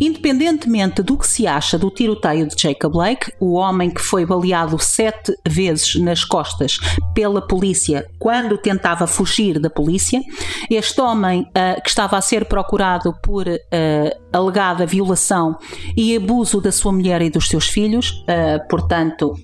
Independentemente 0.00 1.02
do 1.02 1.18
que 1.18 1.26
se 1.26 1.44
acha 1.44 1.76
do 1.76 1.90
tiroteio 1.90 2.46
de 2.46 2.54
Jacob 2.56 2.92
Blake, 2.92 3.32
o 3.40 3.54
homem 3.54 3.90
que 3.90 4.00
foi 4.00 4.24
baleado 4.24 4.78
sete 4.78 5.34
vezes 5.44 5.96
nas 5.96 6.24
costas 6.24 6.78
pela 7.16 7.44
polícia 7.44 8.06
quando 8.16 8.56
tentava 8.56 9.08
fugir 9.08 9.58
da 9.58 9.68
polícia, 9.68 10.20
este 10.70 11.00
homem 11.00 11.40
uh, 11.40 11.82
que 11.82 11.88
estava 11.88 12.16
a 12.16 12.22
ser 12.22 12.44
procurado 12.44 13.12
por 13.24 13.48
uh, 13.48 13.56
alegada 14.32 14.86
violação 14.86 15.58
e 15.96 16.14
abuso 16.14 16.60
da 16.60 16.70
sua 16.70 16.92
mulher 16.92 17.22
e 17.22 17.28
dos 17.28 17.48
seus 17.48 17.66
filhos, 17.66 18.22
uh, 18.22 18.68
portanto, 18.68 19.34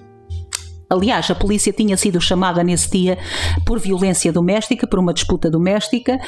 Aliás, 0.92 1.30
a 1.30 1.34
polícia 1.34 1.72
tinha 1.72 1.96
sido 1.96 2.20
chamada 2.20 2.62
nesse 2.62 2.90
dia 2.90 3.18
por 3.64 3.78
violência 3.78 4.30
doméstica, 4.30 4.86
por 4.86 4.98
uma 4.98 5.14
disputa 5.14 5.50
doméstica. 5.50 6.20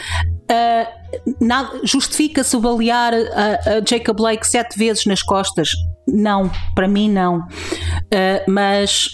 Uh, 0.50 1.84
Justifica-se 1.84 2.56
balear 2.58 3.12
a, 3.12 3.18
a, 3.18 3.84
Jacob 3.86 4.16
Blake 4.16 4.46
sete 4.46 4.78
vezes 4.78 5.04
nas 5.04 5.22
costas? 5.22 5.68
Não, 6.08 6.50
para 6.74 6.88
mim 6.88 7.10
não. 7.10 7.40
Uh, 7.40 8.50
mas 8.50 9.10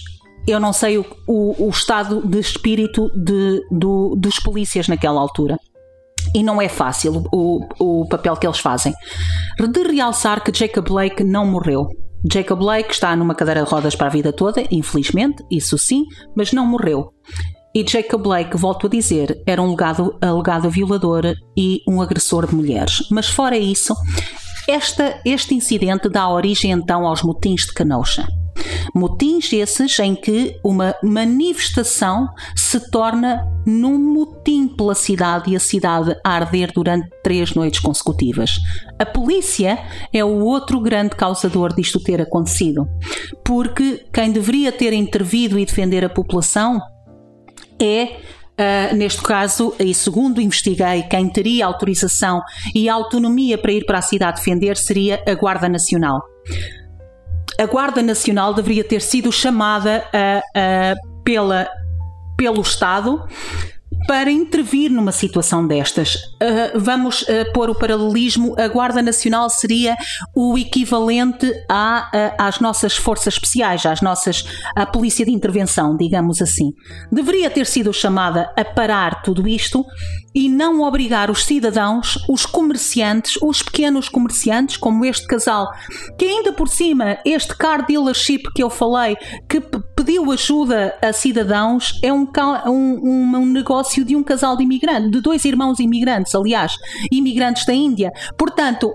eu 0.47 0.61
não 0.61 0.73
sei 0.73 0.99
o, 0.99 1.07
o, 1.27 1.67
o 1.67 1.69
estado 1.69 2.23
de 2.25 2.39
espírito 2.39 3.11
de, 3.15 3.61
do, 3.73 4.15
dos 4.17 4.37
polícias 4.37 4.87
naquela 4.87 5.21
altura. 5.21 5.59
E 6.33 6.45
não 6.45 6.63
é 6.63 6.69
fácil 6.69 7.25
o, 7.33 7.67
o 7.81 8.09
papel 8.09 8.37
que 8.37 8.47
eles 8.47 8.61
fazem. 8.61 8.95
De 9.59 9.83
realçar 9.83 10.45
que 10.45 10.57
Jacob 10.57 10.87
Blake 10.87 11.25
não 11.25 11.45
morreu. 11.45 11.89
Jacob 12.31 12.59
Blake 12.59 12.93
está 12.93 13.15
numa 13.17 13.35
cadeira 13.35 13.65
de 13.65 13.71
rodas 13.71 13.95
para 13.97 14.09
a 14.09 14.11
vida 14.11 14.33
toda, 14.33 14.65
infelizmente, 14.71 15.45
isso 15.51 15.79
sim, 15.79 16.05
mas 16.35 16.53
não 16.53 16.67
morreu. 16.67 17.13
E 17.75 17.87
Jacob 17.89 18.23
Blake, 18.23 18.57
volto 18.57 18.89
a 18.89 18.91
dizer, 18.91 19.43
era 19.47 19.63
um 19.63 19.71
legado, 19.71 20.19
alegado 20.21 20.69
violador 20.69 21.35
e 21.57 21.81
um 21.89 22.03
agressor 22.03 22.47
de 22.47 22.55
mulheres. 22.55 23.07
Mas 23.11 23.29
fora 23.29 23.57
isso, 23.57 23.95
esta, 24.71 25.21
este 25.25 25.55
incidente 25.55 26.09
dá 26.09 26.29
origem 26.29 26.71
então 26.71 27.07
aos 27.07 27.23
motins 27.23 27.67
de 27.67 27.75
Kenosha. 27.75 28.27
Motins 28.95 29.53
esses 29.53 29.99
em 29.99 30.15
que 30.15 30.59
uma 30.65 30.95
manifestação 31.03 32.29
se 32.55 32.91
torna 32.91 33.47
num 33.67 33.99
motim 33.99 34.69
pela 34.69 34.95
cidade 34.95 35.51
e 35.51 35.57
a 35.57 35.61
cidade 35.61 36.17
a 36.25 36.31
arder 36.31 36.73
durante 36.73 37.09
três 37.23 37.55
noites 37.55 37.81
consecutivas. 37.81 38.57
A 38.99 39.07
polícia 39.07 39.79
é 40.13 40.25
o 40.25 40.41
outro 40.41 40.81
grande 40.81 41.17
causador 41.17 41.75
disto 41.75 42.01
ter 42.01 42.21
acontecido, 42.21 42.87
porque 43.45 44.05
quem 44.13 44.31
deveria 44.31 44.73
ter 44.73 44.93
intervido 44.93 45.59
e 45.59 45.65
defender 45.65 46.05
a 46.05 46.09
população 46.09 46.81
é 47.81 48.17
Uh, 48.61 48.95
neste 48.95 49.23
caso, 49.23 49.75
e 49.79 49.95
segundo 49.95 50.39
investiguei, 50.39 51.03
quem 51.05 51.31
teria 51.31 51.65
autorização 51.65 52.43
e 52.75 52.91
autonomia 52.91 53.57
para 53.57 53.73
ir 53.73 53.87
para 53.87 53.97
a 53.97 54.03
cidade 54.03 54.37
defender 54.37 54.77
seria 54.77 55.23
a 55.27 55.35
Guarda 55.35 55.67
Nacional. 55.67 56.23
A 57.59 57.65
Guarda 57.65 58.03
Nacional 58.03 58.53
deveria 58.53 58.85
ter 58.85 59.01
sido 59.01 59.33
chamada 59.33 60.05
uh, 60.13 60.39
uh, 60.39 61.23
pela, 61.25 61.71
pelo 62.37 62.61
Estado 62.61 63.27
para 64.07 64.31
intervir 64.31 64.91
numa 64.91 65.13
situação 65.13 65.67
destas. 65.67 66.15
Uh, 66.15 66.79
vamos 66.79 67.23
uh, 67.23 67.53
pôr 67.53 67.71
o 67.71 67.75
paralelismo: 67.75 68.55
a 68.59 68.69
Guarda 68.69 69.03
Nacional 69.03 69.49
seria 69.51 69.97
o 70.35 70.57
equivalente 70.57 71.47
uh, 71.47 72.35
às 72.39 72.61
nossas 72.61 72.97
forças 72.97 73.35
especiais, 73.35 73.85
às 73.87 74.01
nossas 74.01 74.45
à 74.77 74.87
polícia 74.87 75.25
de 75.25 75.33
intervenção, 75.33 75.97
digamos 75.97 76.41
assim. 76.41 76.73
Deveria 77.11 77.51
ter 77.51 77.67
sido 77.67 77.93
chamada 77.93 78.53
a 78.57 78.65
parar 78.65 79.23
tudo 79.23 79.47
isto 79.47 79.85
e 80.35 80.49
não 80.49 80.83
obrigar 80.83 81.31
os 81.31 81.45
cidadãos, 81.45 82.17
os 82.29 82.47
comerciantes, 82.47 83.37
os 83.43 83.63
pequenos 83.63 84.09
comerciantes, 84.09 84.77
como 84.77 85.05
este 85.05 85.27
casal, 85.27 85.69
que 86.17 86.25
ainda 86.25 86.53
por 86.53 86.69
cima, 86.69 87.19
este 87.25 87.57
car 87.57 87.85
dealership 87.85 88.43
que 88.55 88.63
eu 88.63 88.71
falei, 88.71 89.17
que 89.49 89.61
pediu 89.97 90.31
ajuda 90.31 90.97
a 91.03 91.13
cidadãos, 91.13 91.99
é 92.03 92.13
um, 92.13 92.29
um, 92.67 93.37
um 93.37 93.47
negócio 93.47 93.90
de 93.99 94.17
um 94.17 94.23
casal 94.23 94.57
de 94.57 94.63
imigrantes, 94.63 95.11
de 95.11 95.21
dois 95.21 95.45
irmãos 95.45 95.79
imigrantes, 95.81 96.35
aliás, 96.35 96.77
imigrantes 97.11 97.65
da 97.65 97.75
Índia. 97.75 98.13
Portanto, 98.39 98.93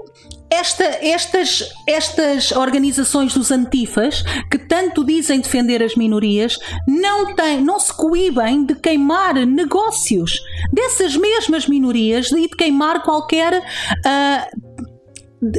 esta, 0.49 0.83
estas, 0.83 1.69
estas 1.87 2.51
organizações 2.51 3.33
dos 3.33 3.51
antifas, 3.51 4.23
que 4.49 4.57
tanto 4.57 5.03
dizem 5.03 5.39
defender 5.39 5.83
as 5.83 5.95
minorias, 5.95 6.57
não, 6.87 7.35
têm, 7.35 7.61
não 7.61 7.79
se 7.79 7.93
coíbem 7.93 8.65
de 8.65 8.75
queimar 8.75 9.33
negócios 9.45 10.39
dessas 10.71 11.15
mesmas 11.15 11.67
minorias 11.67 12.31
e 12.31 12.47
de 12.47 12.55
queimar 12.55 13.03
qualquer. 13.03 13.59
Uh, 13.59 14.75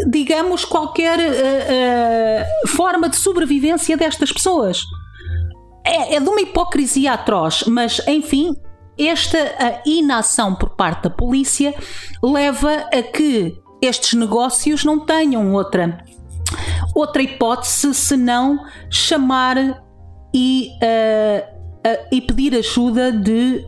digamos, 0.09 0.65
qualquer 0.65 1.19
uh, 1.19 2.65
uh, 2.65 2.69
forma 2.69 3.09
de 3.09 3.17
sobrevivência 3.17 3.97
destas 3.97 4.33
pessoas. 4.33 4.81
É, 5.85 6.17
é, 6.17 6.21
de 6.21 6.29
uma 6.29 6.41
hipocrisia 6.41 7.13
atroz, 7.13 7.63
mas 7.69 8.01
enfim, 8.09 8.53
esta 8.99 9.83
inação 9.85 10.55
por 10.55 10.71
parte 10.71 11.05
da 11.05 11.11
polícia 11.11 11.75
leva 12.23 12.89
a 12.93 13.03
que 13.03 13.61
estes 13.81 14.15
negócios 14.15 14.85
não 14.85 15.01
tenham 15.01 15.53
outra, 15.53 16.05
outra 16.95 17.23
hipótese 17.23 17.95
senão 17.95 18.65
chamar 18.89 19.57
e, 20.35 20.71
uh, 20.83 21.89
uh, 21.89 22.07
e 22.11 22.21
pedir 22.21 22.55
ajuda 22.55 23.13
de 23.13 23.67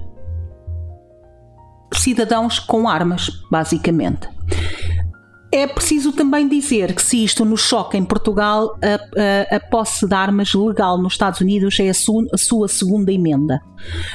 cidadãos 1.94 2.58
com 2.58 2.88
armas, 2.88 3.30
basicamente. 3.50 4.28
É 5.50 5.66
preciso 5.66 6.12
também 6.12 6.46
dizer 6.46 6.94
que 6.94 7.02
se 7.02 7.24
isto 7.24 7.44
nos 7.44 7.62
choca 7.62 7.96
em 7.96 8.04
Portugal, 8.04 8.78
a, 8.82 9.52
a, 9.52 9.56
a 9.56 9.60
posse 9.60 10.06
de 10.06 10.14
armas 10.14 10.52
legal 10.52 10.98
nos 10.98 11.14
Estados 11.14 11.40
Unidos 11.40 11.78
é 11.80 11.88
a, 11.88 11.94
su, 11.94 12.26
a 12.32 12.36
sua 12.36 12.68
segunda 12.68 13.10
emenda. 13.10 13.60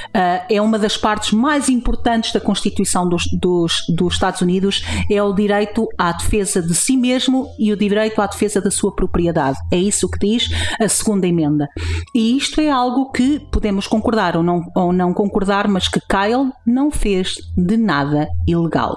Uh, 0.08 0.44
é 0.48 0.60
uma 0.60 0.78
das 0.78 0.96
partes 0.96 1.32
mais 1.32 1.68
importantes 1.68 2.32
da 2.32 2.40
Constituição 2.40 3.08
dos, 3.08 3.24
dos, 3.32 3.84
dos 3.88 4.14
Estados 4.14 4.42
Unidos, 4.42 4.84
é 5.10 5.20
o 5.20 5.32
direito 5.32 5.88
à 5.98 6.12
defesa 6.12 6.62
de 6.62 6.74
si 6.74 6.96
mesmo 6.96 7.48
e 7.58 7.72
o 7.72 7.76
direito 7.76 8.20
à 8.20 8.26
defesa 8.26 8.60
da 8.60 8.70
sua 8.70 8.94
propriedade. 8.94 9.58
É 9.72 9.76
isso 9.76 10.08
que 10.08 10.18
diz 10.18 10.50
a 10.80 10.88
segunda 10.88 11.26
emenda. 11.26 11.68
E 12.14 12.36
isto 12.36 12.60
é 12.60 12.70
algo 12.70 13.10
que 13.10 13.40
podemos 13.50 13.88
concordar 13.88 14.36
ou 14.36 14.42
não, 14.42 14.62
ou 14.76 14.92
não 14.92 15.12
concordar, 15.12 15.66
mas 15.66 15.88
que 15.88 16.00
Kyle 16.00 16.52
não 16.64 16.92
fez 16.92 17.34
de 17.56 17.76
nada 17.76 18.28
ilegal. 18.46 18.96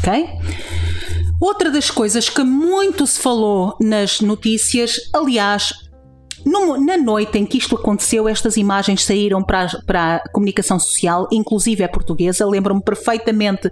Ok? 0.00 0.26
Outra 1.40 1.70
das 1.70 1.90
coisas 1.90 2.28
que 2.28 2.42
muito 2.42 3.06
se 3.06 3.18
falou 3.18 3.76
nas 3.80 4.20
notícias, 4.20 5.10
aliás, 5.12 5.72
no, 6.44 6.78
na 6.78 6.96
noite 6.96 7.38
em 7.38 7.46
que 7.46 7.58
isto 7.58 7.76
aconteceu, 7.76 8.28
estas 8.28 8.56
imagens 8.56 9.04
saíram 9.04 9.42
para 9.42 9.64
a, 9.64 9.82
para 9.86 10.16
a 10.16 10.28
comunicação 10.30 10.78
social, 10.78 11.28
inclusive 11.30 11.82
a 11.84 11.88
portuguesa. 11.88 12.46
Lembro-me 12.46 12.82
perfeitamente 12.82 13.70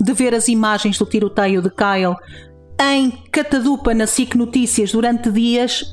de 0.00 0.12
ver 0.12 0.34
as 0.34 0.48
imagens 0.48 0.98
do 0.98 1.06
tiroteio 1.06 1.62
de 1.62 1.70
Kyle 1.70 2.16
em 2.80 3.10
Catadupa 3.32 3.92
na 3.94 4.06
SIC 4.06 4.36
Notícias 4.36 4.92
durante 4.92 5.30
dias, 5.30 5.84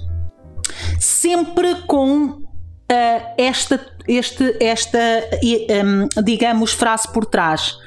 sempre 0.99 1.75
com 1.87 2.25
uh, 2.25 2.45
esta, 3.37 3.83
este, 4.07 4.55
esta, 4.59 4.99
um, 5.83 6.23
digamos, 6.23 6.71
frase 6.73 7.11
por 7.11 7.25
trás 7.25 7.77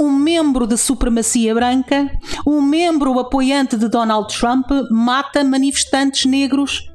um 0.00 0.10
membro 0.10 0.66
de 0.66 0.78
supremacia 0.78 1.54
branca, 1.54 2.10
um 2.46 2.62
membro 2.62 3.18
apoiante 3.18 3.76
de 3.76 3.86
Donald 3.86 4.34
Trump, 4.34 4.66
mata 4.90 5.44
manifestantes 5.44 6.24
negros 6.24 6.90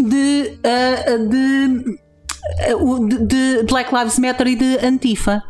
de, 0.00 0.58
uh, 0.64 1.28
de, 1.28 3.26
de, 3.26 3.62
Black 3.64 3.94
Lives 3.94 4.18
Matter 4.18 4.46
e 4.46 4.56
de 4.56 4.78
Antifa. 4.78 5.42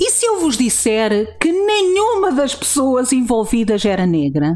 E 0.00 0.10
se 0.10 0.24
eu 0.24 0.38
vos 0.38 0.56
disser 0.56 1.36
que 1.40 1.50
nenhuma 1.50 2.30
das 2.30 2.54
pessoas 2.54 3.12
envolvidas 3.12 3.84
era 3.84 4.06
negra? 4.06 4.54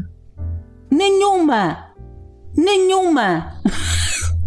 Nenhuma! 0.89 1.89
Nenhuma! 2.55 3.59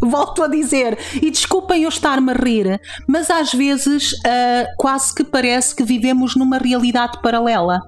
volto 0.08 0.42
a 0.42 0.48
dizer, 0.48 0.98
e 1.20 1.30
desculpem 1.30 1.82
eu 1.82 1.88
estar-me 1.88 2.32
a 2.32 2.34
rir, 2.34 2.80
mas 3.06 3.30
às 3.30 3.52
vezes 3.52 4.12
uh, 4.12 4.66
quase 4.76 5.14
que 5.14 5.24
parece 5.24 5.74
que 5.74 5.84
vivemos 5.84 6.36
numa 6.36 6.58
realidade 6.58 7.20
paralela 7.20 7.80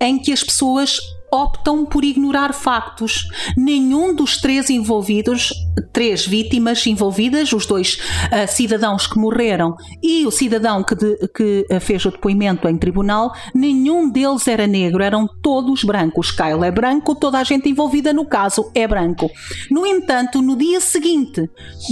em 0.00 0.18
que 0.18 0.32
as 0.32 0.42
pessoas 0.42 0.98
optam 1.32 1.84
por 1.84 2.04
ignorar 2.04 2.52
factos. 2.52 3.28
Nenhum 3.56 4.14
dos 4.14 4.38
três 4.38 4.70
envolvidos, 4.70 5.52
três 5.92 6.26
vítimas 6.26 6.86
envolvidas, 6.86 7.52
os 7.52 7.66
dois 7.66 7.94
uh, 7.94 8.48
cidadãos 8.48 9.06
que 9.06 9.18
morreram 9.18 9.74
e 10.02 10.26
o 10.26 10.30
cidadão 10.30 10.82
que, 10.82 10.94
de, 10.94 11.16
que 11.28 11.66
uh, 11.70 11.80
fez 11.80 12.04
o 12.04 12.10
depoimento 12.10 12.68
em 12.68 12.76
tribunal, 12.76 13.32
nenhum 13.54 14.10
deles 14.10 14.46
era 14.48 14.66
negro, 14.66 15.02
eram 15.02 15.28
todos 15.42 15.84
brancos. 15.84 16.30
Kyle 16.30 16.64
é 16.64 16.70
branco, 16.70 17.14
toda 17.14 17.38
a 17.38 17.44
gente 17.44 17.68
envolvida 17.68 18.12
no 18.12 18.26
caso 18.26 18.70
é 18.74 18.86
branco. 18.86 19.30
No 19.70 19.86
entanto, 19.86 20.42
no 20.42 20.56
dia 20.56 20.80
seguinte, 20.80 21.48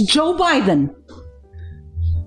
Joe 0.07 0.35
Biden 0.35 0.89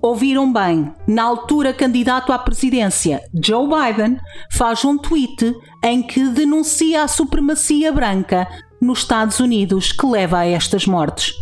Ouviram 0.05 0.51
bem, 0.51 0.93
na 1.07 1.23
altura 1.23 1.71
candidato 1.71 2.33
à 2.33 2.37
presidência, 2.37 3.23
Joe 3.33 3.65
Biden 3.65 4.19
faz 4.51 4.83
um 4.83 4.97
tweet 4.97 5.55
em 5.81 6.03
que 6.03 6.27
denuncia 6.27 7.03
a 7.03 7.07
supremacia 7.07 7.89
branca 7.89 8.45
nos 8.81 8.99
Estados 8.99 9.39
Unidos 9.39 9.93
que 9.93 10.05
leva 10.05 10.39
a 10.39 10.45
estas 10.45 10.85
mortes. 10.85 11.33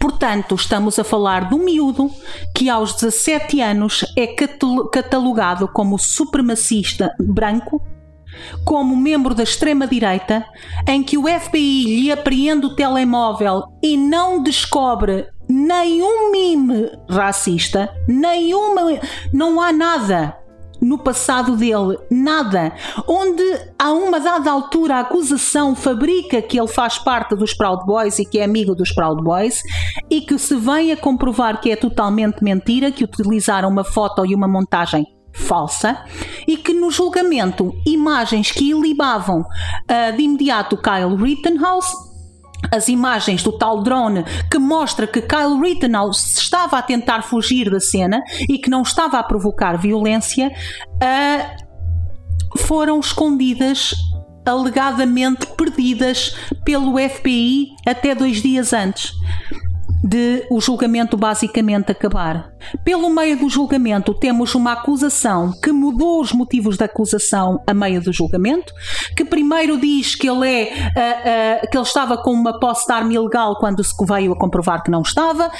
Portanto, 0.00 0.54
estamos 0.54 0.98
a 0.98 1.04
falar 1.04 1.50
de 1.50 1.54
um 1.54 1.62
miúdo 1.62 2.10
que 2.56 2.70
aos 2.70 2.94
17 2.94 3.60
anos 3.60 4.02
é 4.16 4.28
catalogado 4.90 5.68
como 5.68 5.98
supremacista 5.98 7.14
branco, 7.20 7.82
como 8.64 8.96
membro 8.96 9.34
da 9.34 9.42
extrema-direita, 9.42 10.42
em 10.88 11.02
que 11.02 11.18
o 11.18 11.24
FBI 11.28 12.00
lhe 12.00 12.10
apreende 12.10 12.64
o 12.64 12.74
telemóvel 12.74 13.64
e 13.82 13.94
não 13.98 14.42
descobre 14.42 15.26
nenhum 15.52 16.30
mime 16.30 16.90
racista, 17.08 17.92
nenhuma, 18.08 18.82
não 19.32 19.60
há 19.60 19.70
nada 19.70 20.38
no 20.80 20.98
passado 20.98 21.56
dele, 21.56 21.96
nada. 22.10 22.72
Onde 23.06 23.42
a 23.78 23.92
uma 23.92 24.18
dada 24.18 24.50
altura 24.50 24.96
a 24.96 25.00
acusação 25.00 25.76
fabrica 25.76 26.42
que 26.42 26.58
ele 26.58 26.66
faz 26.66 26.98
parte 26.98 27.36
dos 27.36 27.54
Proud 27.54 27.84
Boys 27.86 28.18
e 28.18 28.24
que 28.24 28.38
é 28.38 28.44
amigo 28.44 28.74
dos 28.74 28.92
Proud 28.92 29.22
Boys 29.22 29.62
e 30.10 30.22
que 30.22 30.36
se 30.38 30.56
vem 30.56 30.90
a 30.90 30.96
comprovar 30.96 31.60
que 31.60 31.70
é 31.70 31.76
totalmente 31.76 32.42
mentira, 32.42 32.90
que 32.90 33.04
utilizaram 33.04 33.68
uma 33.68 33.84
foto 33.84 34.26
e 34.26 34.34
uma 34.34 34.48
montagem 34.48 35.06
falsa 35.32 36.04
e 36.48 36.56
que 36.56 36.74
no 36.74 36.90
julgamento 36.90 37.72
imagens 37.86 38.50
que 38.50 38.70
ilibavam 38.70 39.40
uh, 39.40 40.16
de 40.16 40.22
imediato 40.22 40.76
Kyle 40.76 41.14
Rittenhouse 41.14 42.11
as 42.70 42.88
imagens 42.88 43.42
do 43.42 43.52
tal 43.52 43.82
drone 43.82 44.24
que 44.50 44.58
mostra 44.58 45.06
que 45.06 45.20
Kyle 45.20 45.60
Rittenhouse 45.60 46.38
estava 46.38 46.78
a 46.78 46.82
tentar 46.82 47.22
fugir 47.22 47.70
da 47.70 47.80
cena 47.80 48.22
e 48.48 48.58
que 48.58 48.70
não 48.70 48.82
estava 48.82 49.18
a 49.18 49.22
provocar 49.22 49.76
violência, 49.76 50.48
uh, 50.48 52.58
foram 52.58 53.00
escondidas, 53.00 53.94
alegadamente 54.46 55.46
perdidas 55.46 56.36
pelo 56.64 56.98
FBI 56.98 57.68
até 57.86 58.14
dois 58.14 58.42
dias 58.42 58.72
antes 58.72 59.12
de 60.02 60.44
o 60.50 60.60
julgamento 60.60 61.16
basicamente 61.16 61.92
acabar. 61.92 62.52
Pelo 62.84 63.08
meio 63.08 63.38
do 63.38 63.48
julgamento, 63.48 64.12
temos 64.14 64.54
uma 64.54 64.72
acusação 64.72 65.52
que 65.62 65.70
mudou 65.70 66.20
os 66.20 66.32
motivos 66.32 66.76
da 66.76 66.86
acusação 66.86 67.62
a 67.66 67.72
meio 67.72 68.00
do 68.00 68.12
julgamento, 68.12 68.72
que 69.16 69.24
primeiro 69.24 69.78
diz 69.78 70.14
que 70.14 70.28
ele 70.28 70.48
é 70.48 70.64
uh, 70.64 71.66
uh, 71.66 71.70
que 71.70 71.76
ele 71.76 71.84
estava 71.84 72.16
com 72.16 72.32
uma 72.32 72.58
posse 72.58 72.86
de 72.86 72.92
arma 72.92 73.12
ilegal 73.12 73.56
quando 73.58 73.82
se 73.84 73.94
veio 74.04 74.32
a 74.32 74.36
comprovar 74.36 74.82
que 74.82 74.90
não 74.90 75.02
estava, 75.02 75.50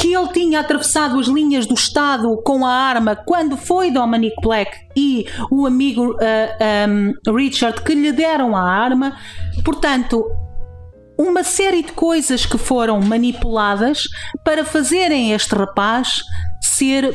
que 0.00 0.12
ele 0.12 0.28
tinha 0.28 0.60
atravessado 0.60 1.18
as 1.18 1.26
linhas 1.26 1.66
do 1.66 1.74
Estado 1.74 2.36
com 2.44 2.66
a 2.66 2.72
arma 2.72 3.14
quando 3.14 3.56
foi 3.56 3.90
Dominic 3.90 4.34
Black 4.42 4.76
e 4.96 5.26
o 5.50 5.66
amigo 5.66 6.12
uh, 6.12 6.16
um, 6.88 7.36
Richard 7.36 7.82
que 7.82 7.94
lhe 7.94 8.12
deram 8.12 8.56
a 8.56 8.62
arma. 8.62 9.16
Portanto, 9.64 10.24
uma 11.22 11.44
série 11.44 11.82
de 11.82 11.92
coisas 11.92 12.44
que 12.44 12.58
foram 12.58 13.00
manipuladas 13.00 14.02
para 14.44 14.64
fazerem 14.64 15.32
este 15.32 15.54
rapaz 15.54 16.22
ser 16.60 17.12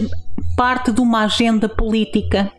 parte 0.56 0.92
de 0.92 1.02
uma 1.02 1.24
agenda 1.24 1.68
política, 1.68 2.52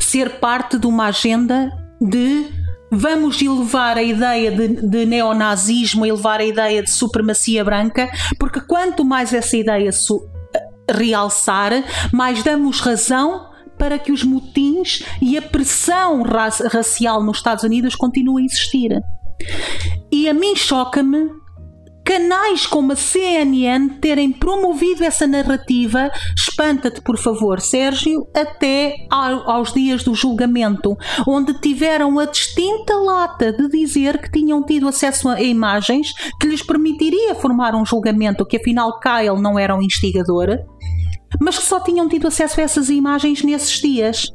ser 0.00 0.38
parte 0.38 0.78
de 0.78 0.86
uma 0.86 1.06
agenda 1.06 1.70
de 2.00 2.46
vamos 2.90 3.40
elevar 3.40 3.96
a 3.96 4.02
ideia 4.02 4.50
de, 4.50 4.68
de 4.86 5.06
neonazismo, 5.06 6.04
elevar 6.04 6.40
a 6.40 6.44
ideia 6.44 6.82
de 6.82 6.90
supremacia 6.90 7.64
branca, 7.64 8.10
porque 8.38 8.60
quanto 8.60 9.04
mais 9.04 9.32
essa 9.32 9.56
ideia 9.56 9.90
realçar, 10.90 11.72
mais 12.12 12.42
damos 12.42 12.80
razão 12.80 13.48
para 13.78 13.98
que 13.98 14.12
os 14.12 14.22
motins 14.22 15.02
e 15.20 15.36
a 15.38 15.42
pressão 15.42 16.22
racial 16.22 17.22
nos 17.22 17.38
Estados 17.38 17.64
Unidos 17.64 17.94
continue 17.94 18.42
a 18.42 18.44
existir. 18.44 19.02
E 20.12 20.28
a 20.28 20.34
mim 20.34 20.54
choca-me 20.54 21.30
canais 22.04 22.66
como 22.66 22.92
a 22.92 22.96
CNN 22.96 23.88
terem 24.00 24.32
promovido 24.32 25.04
essa 25.04 25.26
narrativa, 25.26 26.10
espanta-te 26.36 27.00
por 27.00 27.16
favor, 27.16 27.60
Sérgio, 27.60 28.26
até 28.36 29.06
aos 29.10 29.72
dias 29.72 30.02
do 30.02 30.14
julgamento, 30.14 30.96
onde 31.26 31.54
tiveram 31.60 32.18
a 32.18 32.26
distinta 32.26 32.94
lata 32.96 33.52
de 33.52 33.68
dizer 33.68 34.20
que 34.20 34.30
tinham 34.30 34.62
tido 34.62 34.88
acesso 34.88 35.28
a 35.28 35.40
imagens 35.40 36.12
que 36.38 36.46
lhes 36.46 36.62
permitiria 36.62 37.34
formar 37.34 37.74
um 37.74 37.86
julgamento, 37.86 38.44
que 38.44 38.58
afinal 38.58 39.00
Kyle 39.00 39.40
não 39.40 39.58
era 39.58 39.74
um 39.74 39.80
instigador, 39.80 40.58
mas 41.40 41.58
que 41.58 41.64
só 41.64 41.80
tinham 41.80 42.08
tido 42.08 42.26
acesso 42.26 42.60
a 42.60 42.64
essas 42.64 42.90
imagens 42.90 43.42
nesses 43.42 43.80
dias. 43.80 44.26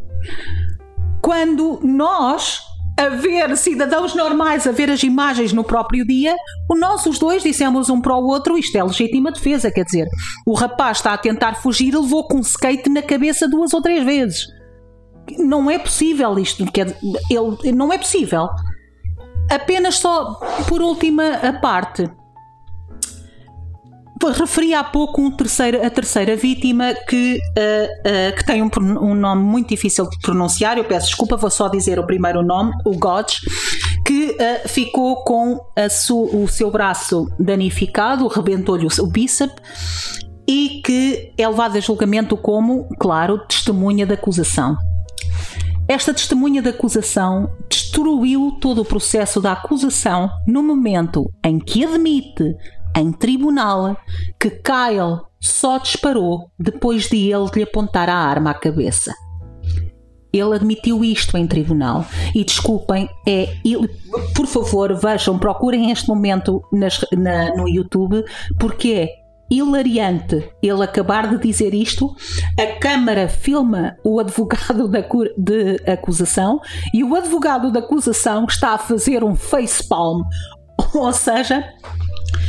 Quando 1.21 1.79
nós, 1.83 2.61
a 2.97 3.10
ver 3.10 3.55
cidadãos 3.55 4.15
normais 4.15 4.65
a 4.65 4.71
ver 4.71 4.89
as 4.89 5.03
imagens 5.03 5.53
no 5.53 5.63
próprio 5.63 6.05
dia, 6.05 6.36
o 6.67 6.75
nós 6.75 7.05
os 7.05 7.19
dois 7.19 7.43
dissemos 7.43 7.89
um 7.89 8.01
para 8.01 8.15
o 8.15 8.25
outro, 8.25 8.57
isto 8.57 8.75
é 8.75 8.83
legítima 8.83 9.31
defesa, 9.31 9.71
quer 9.71 9.86
dizer, 9.86 10.07
o 10.45 10.53
rapaz 10.53 10.97
está 10.97 11.13
a 11.13 11.17
tentar 11.17 11.55
fugir 11.55 11.93
e 11.93 11.97
levou 11.97 12.27
com 12.27 12.38
um 12.38 12.41
skate 12.41 12.89
na 12.89 13.03
cabeça 13.03 13.47
duas 13.47 13.73
ou 13.73 13.81
três 13.81 14.03
vezes. 14.03 14.47
Não 15.38 15.69
é 15.69 15.77
possível 15.77 16.39
isto, 16.39 16.65
quer, 16.71 16.97
ele, 17.29 17.71
não 17.71 17.93
é 17.93 17.97
possível. 17.97 18.49
Apenas 19.49 19.95
só 19.95 20.39
por 20.67 20.81
última 20.81 21.36
a 21.36 21.53
parte 21.53 22.10
referi 24.31 24.73
há 24.73 24.83
pouco 24.83 25.21
um 25.21 25.31
terceiro, 25.31 25.85
a 25.85 25.89
terceira 25.89 26.35
vítima 26.35 26.93
que, 27.07 27.39
uh, 27.57 28.31
uh, 28.31 28.35
que 28.35 28.45
tem 28.45 28.61
um, 28.61 28.69
um, 29.01 29.13
nome 29.15 29.43
muito 29.43 29.69
difícil 29.69 30.09
de 30.09 30.17
pronunciar. 30.19 30.77
Eu 30.77 30.85
peço 30.85 31.07
desculpa, 31.07 31.37
vou 31.37 31.49
só 31.49 31.67
dizer 31.67 31.99
o 31.99 32.05
primeiro 32.05 32.43
nome, 32.43 32.71
o 32.85 32.97
Godge, 32.97 33.37
que 34.05 34.31
uh, 34.31 34.67
ficou 34.67 35.23
com 35.23 35.59
su, 35.89 36.23
o 36.23 36.47
seu 36.47 36.71
braço 36.71 37.27
danificado, 37.39 38.27
rebentou-lhe 38.27 38.85
o, 38.85 39.03
o 39.03 39.07
bíceps 39.07 39.55
e 40.47 40.81
que 40.83 41.33
é 41.37 41.47
levado 41.47 41.77
a 41.77 41.79
julgamento 41.79 42.37
como, 42.37 42.87
claro, 42.97 43.39
testemunha 43.47 44.05
da 44.05 44.13
acusação. 44.13 44.77
Esta 45.89 46.13
testemunha 46.13 46.61
da 46.61 46.71
acusação 46.71 47.49
destruiu 47.69 48.57
todo 48.59 48.81
o 48.81 48.85
processo 48.85 49.39
da 49.39 49.53
acusação 49.53 50.29
no 50.45 50.61
momento 50.61 51.31
em 51.45 51.59
que 51.59 51.85
admite 51.85 52.55
em 52.97 53.12
tribunal 53.12 53.95
que 54.39 54.49
Kyle 54.49 55.21
só 55.39 55.77
disparou 55.77 56.49
depois 56.60 57.07
de 57.07 57.31
ele 57.31 57.49
lhe 57.55 57.63
apontar 57.63 58.10
a 58.10 58.15
arma 58.15 58.51
à 58.51 58.53
cabeça. 58.53 59.13
Ele 60.33 60.55
admitiu 60.55 61.03
isto 61.03 61.38
em 61.38 61.47
tribunal. 61.47 62.05
E 62.36 62.43
desculpem, 62.43 63.10
é, 63.27 63.55
por 64.36 64.45
favor, 64.45 64.93
vejam, 64.95 65.39
procurem 65.39 65.91
este 65.91 66.07
momento 66.07 66.62
nas, 66.71 66.99
na, 67.13 67.55
no 67.55 67.67
YouTube, 67.67 68.23
porque 68.60 68.91
é 68.91 69.27
hilariante 69.49 70.49
ele 70.62 70.83
acabar 70.83 71.29
de 71.29 71.38
dizer 71.38 71.73
isto. 71.73 72.13
A 72.60 72.79
Câmara 72.79 73.29
filma 73.29 73.95
o 74.03 74.19
advogado 74.19 74.88
da, 74.88 74.99
de 75.38 75.91
acusação 75.91 76.60
e 76.93 77.03
o 77.03 77.15
advogado 77.15 77.71
da 77.71 77.79
acusação 77.79 78.45
está 78.45 78.73
a 78.73 78.77
fazer 78.77 79.23
um 79.23 79.36
facepalm, 79.36 80.23
ou 80.93 81.13
seja, 81.13 81.63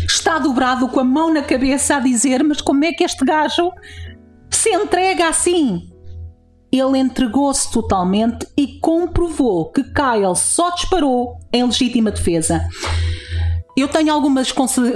está 0.08 0.38
dobrado 0.38 0.88
com 0.88 1.00
a 1.00 1.04
mão 1.04 1.32
na 1.32 1.42
cabeça 1.42 1.96
a 1.96 2.00
dizer: 2.00 2.42
Mas 2.42 2.60
como 2.60 2.84
é 2.84 2.92
que 2.92 3.04
este 3.04 3.24
gajo 3.24 3.70
se 4.50 4.70
entrega 4.70 5.28
assim? 5.28 5.88
Ele 6.70 6.98
entregou-se 6.98 7.70
totalmente 7.70 8.46
e 8.56 8.78
comprovou 8.80 9.70
que 9.70 9.82
Kyle 9.82 10.36
só 10.36 10.70
disparou 10.70 11.38
em 11.52 11.64
legítima 11.64 12.10
defesa. 12.10 12.66
Eu 13.76 13.88
tenho 13.88 14.12
algumas 14.12 14.52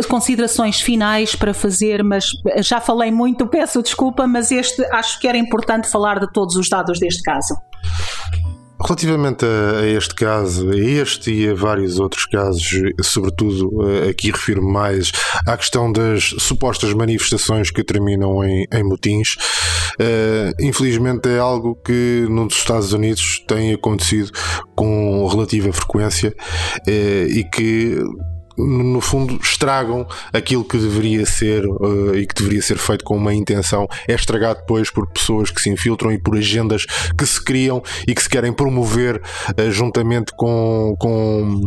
considerações 0.09 0.81
finais 0.81 1.37
para 1.37 1.55
fazer, 1.55 2.03
mas 2.03 2.27
já 2.59 2.81
falei 2.81 3.13
muito, 3.13 3.47
peço 3.47 3.81
desculpa, 3.81 4.27
mas 4.27 4.51
este 4.51 4.85
acho 4.87 5.21
que 5.21 5.29
era 5.29 5.39
importante 5.39 5.89
falar 5.89 6.19
de 6.19 6.31
todos 6.33 6.57
os 6.57 6.69
dados 6.69 6.99
deste 6.99 7.23
caso. 7.23 7.55
Relativamente 8.85 9.45
a, 9.45 9.87
este 9.87 10.15
caso, 10.15 10.71
a 10.71 10.77
este 10.77 11.33
e 11.33 11.49
a 11.49 11.55
vários 11.55 12.01
outros 12.01 12.27
casos, 12.27 12.63
sobretudo 13.01 13.89
eh, 13.89 14.11
aqui 14.11 14.31
refiro 14.31 14.63
mais 14.63 15.13
à 15.47 15.57
questão 15.57 15.91
das 15.93 16.35
supostas 16.39 16.93
manifestações 16.93 17.71
que 17.71 17.85
terminam 17.85 18.43
em, 18.45 18.67
em 18.73 18.83
motins, 18.83 19.37
uh, 20.01 20.55
infelizmente 20.61 21.29
é 21.29 21.39
algo 21.39 21.77
que 21.77 22.27
nos 22.29 22.55
Estados 22.55 22.93
Unidos 22.93 23.45
tem 23.47 23.73
acontecido 23.73 24.33
com 24.75 25.27
relativa 25.29 25.73
frequência 25.73 26.35
uh, 26.89 27.31
e 27.31 27.45
que 27.45 27.99
no 28.67 29.01
fundo 29.01 29.39
estragam 29.43 30.07
aquilo 30.33 30.65
que 30.65 30.79
deveria 30.79 31.27
ser 31.27 31.67
uh, 31.67 32.15
e 32.15 32.27
que 32.27 32.35
deveria 32.35 32.63
ser 32.63 32.79
feito 32.79 33.05
com 33.05 33.17
uma 33.17 33.35
intenção. 33.35 33.89
É 34.07 34.15
estragado 34.15 34.61
depois 34.61 34.91
por 34.91 35.07
pessoas 35.09 35.51
que 35.51 35.61
se 35.61 35.71
infiltram 35.71 36.13
e 36.13 36.19
por 36.19 36.37
agendas 36.37 36.85
que 37.17 37.27
se 37.27 37.43
criam 37.43 37.83
e 38.07 38.15
que 38.15 38.23
se 38.23 38.29
querem 38.29 38.53
promover 38.53 39.17
uh, 39.17 39.71
juntamente 39.71 40.33
com, 40.37 40.95
com 40.99 41.61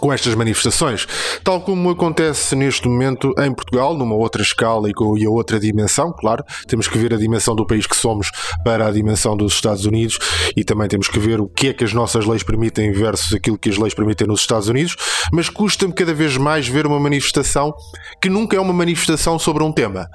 com 0.00 0.12
estas 0.12 0.34
manifestações, 0.34 1.06
tal 1.42 1.60
como 1.60 1.90
acontece 1.90 2.54
neste 2.56 2.88
momento 2.88 3.34
em 3.38 3.52
Portugal, 3.52 3.96
numa 3.96 4.14
outra 4.14 4.42
escala 4.42 4.88
e 4.88 4.92
com 4.92 5.14
a 5.14 5.30
outra 5.30 5.58
dimensão, 5.58 6.12
claro, 6.12 6.44
temos 6.66 6.88
que 6.88 6.98
ver 6.98 7.14
a 7.14 7.16
dimensão 7.16 7.54
do 7.54 7.66
país 7.66 7.86
que 7.86 7.96
somos 7.96 8.30
para 8.64 8.86
a 8.86 8.90
dimensão 8.90 9.36
dos 9.36 9.54
Estados 9.54 9.84
Unidos 9.86 10.18
e 10.56 10.64
também 10.64 10.88
temos 10.88 11.08
que 11.08 11.18
ver 11.18 11.40
o 11.40 11.48
que 11.48 11.68
é 11.68 11.72
que 11.72 11.84
as 11.84 11.92
nossas 11.92 12.26
leis 12.26 12.42
permitem 12.42 12.92
versus 12.92 13.34
aquilo 13.34 13.58
que 13.58 13.70
as 13.70 13.76
leis 13.76 13.94
permitem 13.94 14.26
nos 14.26 14.40
Estados 14.40 14.68
Unidos, 14.68 14.96
mas 15.32 15.48
custa-me 15.48 15.92
cada 15.92 16.12
vez 16.12 16.36
mais 16.36 16.66
ver 16.66 16.86
uma 16.86 16.98
manifestação 17.00 17.74
que 18.20 18.28
nunca 18.28 18.56
é 18.56 18.60
uma 18.60 18.72
manifestação 18.72 19.38
sobre 19.38 19.62
um 19.62 19.72
tema. 19.72 20.08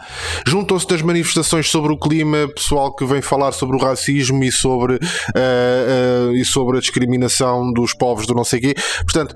Juntam-se 0.45 0.87
das 0.87 1.01
manifestações 1.01 1.69
sobre 1.69 1.91
o 1.91 1.97
clima, 1.97 2.47
pessoal 2.53 2.95
que 2.95 3.05
vem 3.05 3.21
falar 3.21 3.51
sobre 3.51 3.77
o 3.77 3.79
racismo 3.79 4.43
e 4.43 4.51
sobre, 4.51 4.95
uh, 4.95 6.29
uh, 6.29 6.35
e 6.35 6.43
sobre 6.45 6.77
a 6.77 6.79
discriminação 6.81 7.71
dos 7.71 7.93
povos 7.93 8.25
do 8.25 8.33
não 8.33 8.43
sei 8.43 8.59
quê. 8.59 8.75
Portanto, 9.03 9.35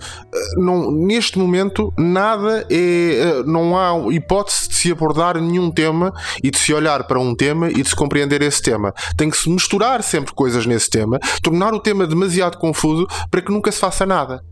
não, 0.58 0.92
neste 0.92 1.38
momento 1.38 1.94
nada 1.98 2.66
é. 2.70 3.44
Não 3.46 3.78
há 3.78 4.14
hipótese 4.14 4.70
de 4.70 4.76
se 4.76 4.92
abordar 4.92 5.40
nenhum 5.40 5.72
tema 5.72 6.14
e 6.44 6.50
de 6.50 6.58
se 6.58 6.74
olhar 6.74 7.04
para 7.06 7.20
um 7.20 7.36
tema 7.36 7.70
e 7.70 7.82
de 7.82 7.90
se 7.90 7.96
compreender 7.96 8.42
esse 8.42 8.62
tema. 8.62 8.94
Tem 9.18 9.30
que 9.30 9.38
se 9.38 9.50
misturar 9.50 10.02
sempre 10.04 10.34
coisas 10.34 10.66
nesse 10.66 10.90
tema, 10.90 11.20
tornar 11.42 11.74
o 11.74 11.80
tema 11.80 12.06
demasiado 12.08 12.58
confuso 12.58 13.08
para 13.30 13.42
que 13.42 13.52
nunca 13.52 13.72
se 13.72 13.80
faça 13.80 14.06
nada. 14.06 14.44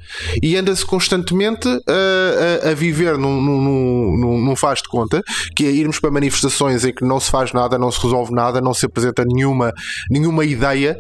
E 0.42 0.56
anda-se 0.56 0.86
constantemente 0.86 1.68
a, 1.68 2.68
a, 2.68 2.72
a 2.72 2.74
viver 2.74 3.18
num, 3.18 3.42
num, 3.42 4.18
num, 4.18 4.42
num 4.46 4.56
faz 4.56 4.82
de 4.82 4.90
conta, 4.90 5.22
que 5.56 5.66
é 5.66 5.72
irmos 5.72 6.00
para 6.00 6.12
manifestações 6.12 6.86
em 6.86 6.94
que 6.94 7.04
não 7.04 7.20
se 7.20 7.30
faz 7.30 7.54
nada, 7.54 7.78
não 7.78 7.92
se 7.92 8.02
resolve 8.02 8.34
nada, 8.34 8.62
não 8.62 8.74
se 8.74 8.86
apresenta 8.86 9.24
nenhuma, 9.26 9.74
nenhuma 10.10 10.46
ideia, 10.46 10.98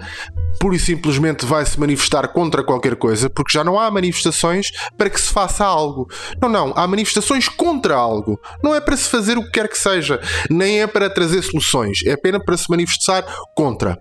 pura 0.60 0.76
e 0.76 0.80
simplesmente 0.80 1.46
vai-se 1.46 1.80
manifestar 1.80 2.28
contra 2.30 2.64
qualquer 2.64 2.96
coisa, 2.96 3.30
porque 3.30 3.52
já 3.52 3.64
não 3.64 3.80
há 3.80 3.90
manifestações 3.90 4.68
para 4.98 5.10
que 5.10 5.20
se 5.20 5.30
faça 5.30 5.66
algo. 5.66 6.08
Não, 6.42 6.50
não. 6.50 6.74
Há 6.76 6.88
manifestações 6.88 7.48
contra 7.48 7.96
algo. 7.96 8.40
Não 8.64 8.74
é 8.74 8.82
para 8.82 8.98
se 8.98 9.10
fazer 9.10 9.38
o 9.38 9.44
que 9.44 9.52
quer 9.52 9.68
que 9.68 9.78
seja. 9.78 10.20
Nem 10.50 10.82
é 10.82 10.88
para 10.88 11.10
trazer 11.10 11.42
soluções. 11.42 12.00
É 12.06 12.14
apenas 12.14 12.44
para 12.44 12.58
se 12.58 12.70
manifestar 12.70 13.26
contra. 13.56 13.98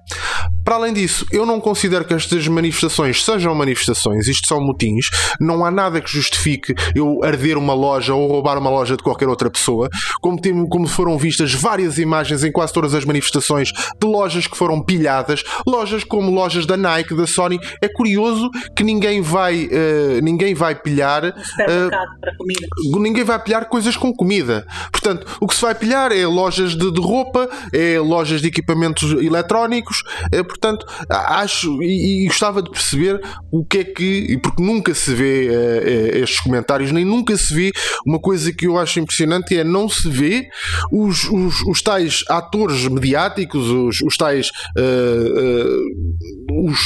Para 0.65 0.77
além 0.77 0.93
disso, 0.93 1.27
eu 1.33 1.47
não 1.47 1.61
considero 1.61 2.05
que 2.05 2.15
estas 2.15 2.47
manifestações 2.47 3.25
sejam 3.25 3.55
manifestações, 3.55 4.29
isto 4.29 4.47
são 4.47 4.61
motins. 4.61 5.07
Não 5.41 5.65
há 5.65 5.71
nada 5.71 6.01
que 6.01 6.11
justifique 6.11 6.75
eu 6.95 7.25
arder 7.25 7.57
uma 7.57 7.75
loja 7.75 8.15
ou 8.15 8.29
roubar 8.29 8.59
uma 8.59 8.71
loja 8.71 8.97
de 8.97 9.03
qualquer 9.03 9.29
outra 9.29 9.51
pessoa. 9.51 9.89
Como, 10.21 10.41
tem, 10.41 10.67
como 10.69 10.87
foram 10.87 11.17
vistas 11.19 11.53
várias 11.55 11.99
imagens 11.99 12.45
em 12.45 12.53
quase 12.53 12.73
todas 12.73 12.95
as 12.95 13.05
manifestações 13.05 13.73
de 13.73 14.07
lojas 14.07 14.47
que 14.47 14.57
foram 14.57 14.83
pilhadas, 14.83 15.43
lojas 15.67 16.05
como 16.05 16.31
lojas 16.31 16.67
da 16.67 16.77
Nike, 16.77 17.15
da 17.15 17.27
Sony. 17.27 17.59
É 17.83 17.89
curioso 17.89 18.51
que 18.77 18.85
ninguém 18.85 19.21
vai, 19.21 19.67
uh, 19.67 20.23
ninguém 20.23 20.55
vai 20.61 20.75
pilhar. 20.75 21.25
Uh, 21.25 23.01
ninguém 23.01 23.25
vai 23.25 23.38
pilhar 23.42 23.66
coisas 23.66 23.96
com 23.96 24.12
comida. 24.12 24.66
Portanto, 24.92 25.27
o 25.40 25.46
que 25.46 25.55
se 25.55 25.62
vai 25.62 25.75
pilhar 25.75 26.12
é 26.12 26.27
lojas 26.27 26.77
de, 26.77 26.92
de 26.92 27.01
roupa, 27.01 27.49
é 27.73 27.99
lojas 27.99 28.42
de 28.42 28.49
equipamentos 28.49 29.11
eletrónicos. 29.12 30.03
É, 30.31 30.42
portanto, 30.42 30.87
acho 31.09 31.83
e, 31.83 32.25
e, 32.25 32.27
gostava 32.27 32.62
de 32.62 32.70
perceber 32.70 33.20
o 33.51 33.64
que 33.64 33.79
é 33.79 33.85
que. 33.85 34.38
Porque 34.42 34.62
nunca 34.62 34.94
se 34.94 35.14
vê 35.14 35.49
uh, 35.49 36.18
estes 36.23 36.40
comentários, 36.40 36.92
nem 36.92 37.05
nunca 37.05 37.35
se 37.37 37.55
vê 37.55 37.73
uma 38.07 38.18
coisa 38.18 38.53
que 38.53 38.66
eu 38.66 38.79
acho 38.79 39.01
impressionante 39.01 39.57
é 39.57 39.64
não 39.64 39.88
se 39.88 40.09
vê 40.09 40.49
os, 40.92 41.25
os, 41.31 41.62
os 41.62 41.81
tais 41.81 42.23
atores 42.29 42.87
mediáticos, 42.87 43.68
os, 43.68 44.01
os 44.03 44.16
tais. 44.16 44.51
Uh, 44.77 46.20
os, 46.53 46.81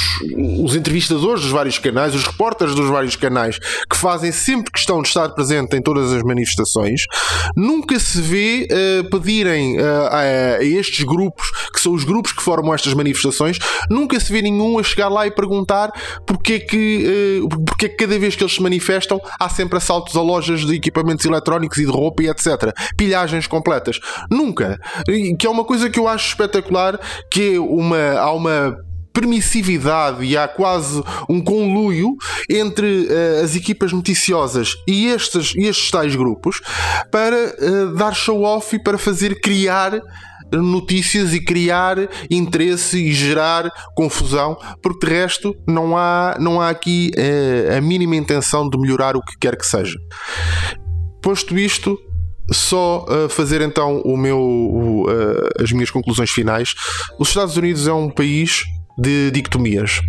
os 0.62 0.76
entrevistadores 0.76 1.42
dos 1.42 1.50
vários 1.50 1.78
canais, 1.78 2.14
os 2.14 2.24
repórteres 2.24 2.74
dos 2.74 2.88
vários 2.88 3.16
canais 3.16 3.58
que 3.88 3.96
fazem 3.96 4.32
sempre 4.32 4.72
questão 4.72 5.02
de 5.02 5.08
estar 5.08 5.28
presente 5.30 5.76
em 5.76 5.82
todas 5.82 6.12
as 6.12 6.22
manifestações, 6.22 7.02
nunca 7.56 7.98
se 7.98 8.20
vê 8.20 8.68
uh, 8.70 9.10
pedirem 9.10 9.78
uh, 9.78 10.06
a, 10.10 10.20
a, 10.58 10.64
estes 10.64 11.04
grupos, 11.04 11.50
que 11.72 11.80
são 11.80 11.92
os 11.92 12.04
grupos 12.04 12.32
que 12.32 12.42
formam 12.42 12.74
estas 12.74 12.94
manifestações, 12.94 13.58
nunca 13.90 14.18
se 14.18 14.32
vê 14.32 14.42
nenhum 14.42 14.78
a 14.78 14.82
chegar 14.82 15.08
lá 15.08 15.26
e 15.26 15.30
perguntar 15.30 15.90
porque 16.26 16.54
é 16.54 16.60
que, 16.60 17.40
uh, 17.42 17.64
porque 17.64 17.86
é 17.86 17.88
que 17.88 17.96
cada 17.96 18.18
vez 18.18 18.36
que 18.36 18.42
eles 18.42 18.54
se 18.54 18.62
manifestam 18.62 19.20
há 19.38 19.48
sempre 19.48 19.78
assaltos 19.78 20.16
a 20.16 20.22
lojas 20.22 20.64
de 20.64 20.74
equipamentos 20.74 21.24
eletrónicos 21.24 21.78
e 21.78 21.84
de 21.84 21.90
roupa 21.90 22.22
e 22.22 22.28
etc. 22.28 22.72
Pilhagens 22.96 23.46
completas. 23.46 23.98
Nunca. 24.30 24.78
Que 25.38 25.46
é 25.46 25.50
uma 25.50 25.64
coisa 25.64 25.88
que 25.90 25.98
eu 25.98 26.08
acho 26.08 26.28
espetacular, 26.28 26.98
que 27.30 27.54
é 27.54 27.60
uma, 27.60 28.18
há 28.18 28.32
uma 28.32 28.76
permissividade 29.14 30.24
e 30.24 30.36
há 30.36 30.48
quase 30.48 31.00
um 31.28 31.40
conluio 31.40 32.16
entre 32.50 33.06
uh, 33.06 33.44
as 33.44 33.54
equipas 33.54 33.92
noticiosas 33.92 34.74
e 34.86 35.06
estes, 35.06 35.54
estes 35.56 35.90
tais 35.90 36.16
grupos 36.16 36.60
para 37.10 37.54
uh, 37.54 37.94
dar 37.94 38.12
show-off 38.12 38.74
e 38.74 38.82
para 38.82 38.98
fazer 38.98 39.40
criar 39.40 40.02
notícias 40.52 41.32
e 41.32 41.40
criar 41.40 41.96
interesse 42.30 42.98
e 42.98 43.12
gerar 43.12 43.70
confusão, 43.94 44.56
porque 44.82 45.06
de 45.06 45.12
resto 45.12 45.56
não 45.66 45.96
há, 45.96 46.36
não 46.38 46.60
há 46.60 46.68
aqui 46.68 47.10
uh, 47.16 47.76
a 47.76 47.80
mínima 47.80 48.16
intenção 48.16 48.68
de 48.68 48.78
melhorar 48.78 49.16
o 49.16 49.22
que 49.22 49.38
quer 49.38 49.56
que 49.56 49.66
seja. 49.66 49.98
Posto 51.22 51.58
isto, 51.58 51.98
só 52.52 53.06
uh, 53.08 53.28
fazer 53.28 53.62
então 53.62 54.00
o 54.02 54.16
meu, 54.16 54.38
uh, 54.38 55.62
as 55.62 55.72
minhas 55.72 55.90
conclusões 55.90 56.30
finais. 56.30 56.74
Os 57.18 57.28
Estados 57.28 57.56
Unidos 57.56 57.88
é 57.88 57.92
um 57.92 58.10
país 58.10 58.64
de 58.96 59.30
dicotomias. 59.30 60.00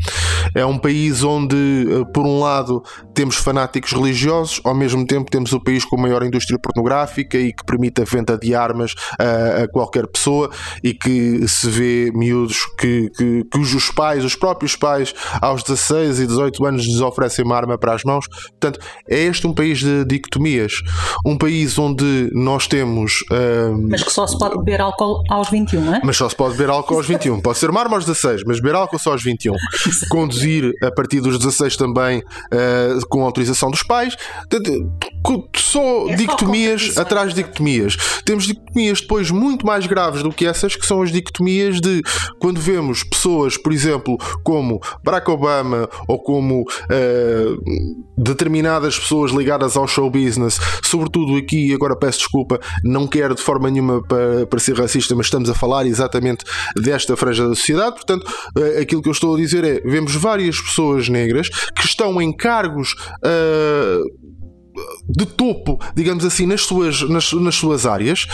É 0.53 0.65
um 0.65 0.77
país 0.77 1.23
onde, 1.23 1.55
eh, 1.55 2.05
por 2.13 2.25
um 2.25 2.39
lado, 2.39 2.83
temos 3.13 3.35
fanáticos 3.35 3.91
religiosos, 3.93 4.61
ao 4.63 4.75
mesmo 4.75 5.05
tempo 5.05 5.29
temos 5.31 5.53
o 5.53 5.59
país 5.59 5.83
com 5.83 5.97
a 5.97 6.01
maior 6.01 6.23
indústria 6.23 6.59
pornográfica 6.59 7.37
e 7.37 7.51
que 7.51 7.65
permite 7.65 8.01
a 8.01 8.05
venda 8.05 8.37
de 8.37 8.53
armas 8.53 8.93
a, 9.19 9.63
a 9.63 9.67
qualquer 9.67 10.07
pessoa 10.07 10.49
e 10.83 10.93
que 10.93 11.47
se 11.47 11.69
vê 11.69 12.11
miúdos 12.13 12.65
que, 12.77 13.09
que, 13.11 13.43
cujos 13.51 13.89
pais, 13.91 14.23
os 14.23 14.35
próprios 14.35 14.75
pais, 14.75 15.13
aos 15.41 15.63
16 15.63 16.19
e 16.19 16.27
18 16.27 16.65
anos 16.65 16.85
lhes 16.85 17.01
oferecem 17.01 17.43
uma 17.45 17.55
arma 17.55 17.77
para 17.77 17.93
as 17.93 18.03
mãos. 18.03 18.27
Portanto, 18.27 18.79
é 19.09 19.19
este 19.19 19.47
um 19.47 19.53
país 19.53 19.79
de 19.79 20.05
dicotomias. 20.05 20.81
Um 21.25 21.37
país 21.37 21.77
onde 21.77 22.29
nós 22.33 22.67
temos. 22.67 23.23
Um... 23.31 23.87
Mas 23.89 24.03
que 24.03 24.11
só 24.11 24.27
se 24.27 24.37
pode 24.37 24.57
beber 24.57 24.81
álcool 24.81 25.23
aos 25.29 25.49
21, 25.49 25.81
não 25.81 25.95
é? 25.95 26.01
Mas 26.03 26.17
só 26.17 26.29
se 26.29 26.35
pode 26.35 26.55
beber 26.55 26.69
álcool 26.69 26.95
aos 26.95 27.07
21. 27.07 27.41
Pode 27.41 27.57
ser 27.57 27.69
uma 27.69 27.79
arma 27.79 27.95
aos 27.95 28.05
16, 28.05 28.43
mas 28.45 28.59
beber 28.59 28.74
álcool 28.75 28.99
só 28.99 29.11
aos 29.11 29.23
21. 29.23 29.53
Conduzir 30.09 30.73
a 30.81 30.91
partir 30.91 31.21
dos 31.21 31.37
16 31.37 31.77
também 31.77 32.19
uh, 32.19 33.07
com 33.09 33.23
autorização 33.23 33.71
dos 33.71 33.83
pais. 33.83 34.15
Só 35.55 36.09
é 36.09 36.15
dicotomias 36.15 36.93
só 36.93 37.01
atrás 37.01 37.33
de 37.33 37.41
dicotomias. 37.41 37.97
Temos 38.23 38.45
dicotomias 38.45 39.01
depois 39.01 39.31
muito 39.31 39.65
mais 39.65 39.85
graves 39.87 40.21
do 40.21 40.31
que 40.31 40.45
essas, 40.45 40.75
que 40.75 40.85
são 40.85 41.01
as 41.01 41.11
dicotomias 41.11 41.81
de 41.81 42.01
quando 42.39 42.59
vemos 42.59 43.03
pessoas, 43.03 43.57
por 43.57 43.73
exemplo, 43.73 44.17
como 44.43 44.79
Barack 45.03 45.29
Obama 45.29 45.89
ou 46.07 46.19
como 46.19 46.61
uh, 46.61 48.05
determinadas 48.17 48.97
pessoas 48.97 49.31
ligadas 49.31 49.75
ao 49.75 49.87
show 49.87 50.09
business, 50.09 50.59
sobretudo 50.83 51.35
aqui, 51.37 51.73
agora 51.73 51.95
peço 51.95 52.19
desculpa, 52.19 52.59
não 52.83 53.07
quero 53.07 53.35
de 53.35 53.41
forma 53.41 53.69
nenhuma 53.69 54.01
para, 54.03 54.45
para 54.45 54.59
ser 54.59 54.77
racista, 54.77 55.15
mas 55.15 55.25
estamos 55.25 55.49
a 55.49 55.53
falar 55.53 55.85
exatamente 55.85 56.45
desta 56.75 57.17
franja 57.17 57.47
da 57.47 57.55
sociedade, 57.55 57.95
portanto, 57.95 58.25
uh, 58.57 58.64
aquilo 58.81 59.01
que 59.01 59.09
eu 59.09 59.13
estou 59.13 59.35
a 59.35 59.37
dizer 59.37 59.63
é: 59.63 59.79
vemos 59.81 60.15
várias 60.15 60.59
pessoas 60.59 61.09
negras 61.09 61.49
que 61.49 61.85
estão 61.85 62.21
em 62.21 62.35
cargos. 62.35 62.93
Uh, 63.23 64.24
de 65.07 65.25
topo, 65.25 65.79
digamos 65.95 66.25
assim, 66.25 66.45
nas 66.45 66.61
suas, 66.61 67.01
nas, 67.01 67.31
nas 67.33 67.55
suas 67.55 67.85
áreas, 67.85 68.25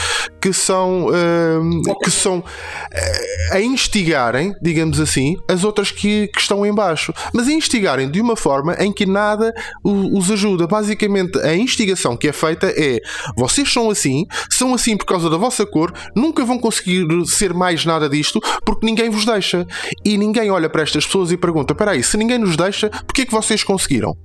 que 0.41 0.53
são, 0.53 1.07
uh, 1.07 1.99
que 2.03 2.11
são 2.11 2.39
uh, 2.39 3.53
a 3.53 3.61
instigarem, 3.61 4.53
digamos 4.61 4.99
assim, 4.99 5.35
as 5.47 5.63
outras 5.63 5.91
que, 5.91 6.27
que 6.27 6.39
estão 6.39 6.65
em 6.65 6.73
baixo. 6.73 7.13
Mas 7.33 7.47
a 7.47 7.51
instigarem 7.51 8.09
de 8.09 8.21
uma 8.21 8.35
forma 8.35 8.75
em 8.79 8.91
que 8.91 9.05
nada 9.05 9.53
os 9.83 10.31
ajuda. 10.31 10.67
Basicamente, 10.67 11.39
a 11.39 11.55
instigação 11.55 12.15
que 12.17 12.27
é 12.27 12.31
feita 12.31 12.67
é 12.67 12.99
vocês 13.35 13.71
são 13.71 13.89
assim, 13.89 14.25
são 14.49 14.73
assim 14.73 14.97
por 14.97 15.05
causa 15.05 15.29
da 15.29 15.37
vossa 15.37 15.65
cor, 15.65 15.93
nunca 16.15 16.43
vão 16.43 16.57
conseguir 16.57 17.05
ser 17.25 17.53
mais 17.53 17.85
nada 17.85 18.09
disto 18.09 18.39
porque 18.65 18.85
ninguém 18.85 19.09
vos 19.09 19.25
deixa. 19.25 19.65
E 20.03 20.17
ninguém 20.17 20.51
olha 20.51 20.69
para 20.69 20.81
estas 20.81 21.05
pessoas 21.05 21.31
e 21.31 21.37
pergunta: 21.37 21.73
espera 21.73 21.91
aí, 21.91 22.03
se 22.03 22.17
ninguém 22.17 22.37
nos 22.37 22.55
deixa, 22.55 22.89
porquê 22.89 23.23
é 23.23 23.25
que 23.25 23.31
vocês 23.31 23.63
conseguiram? 23.63 24.15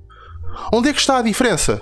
Onde 0.73 0.89
é 0.89 0.93
que 0.93 0.99
está 0.99 1.17
a 1.17 1.21
diferença? 1.21 1.81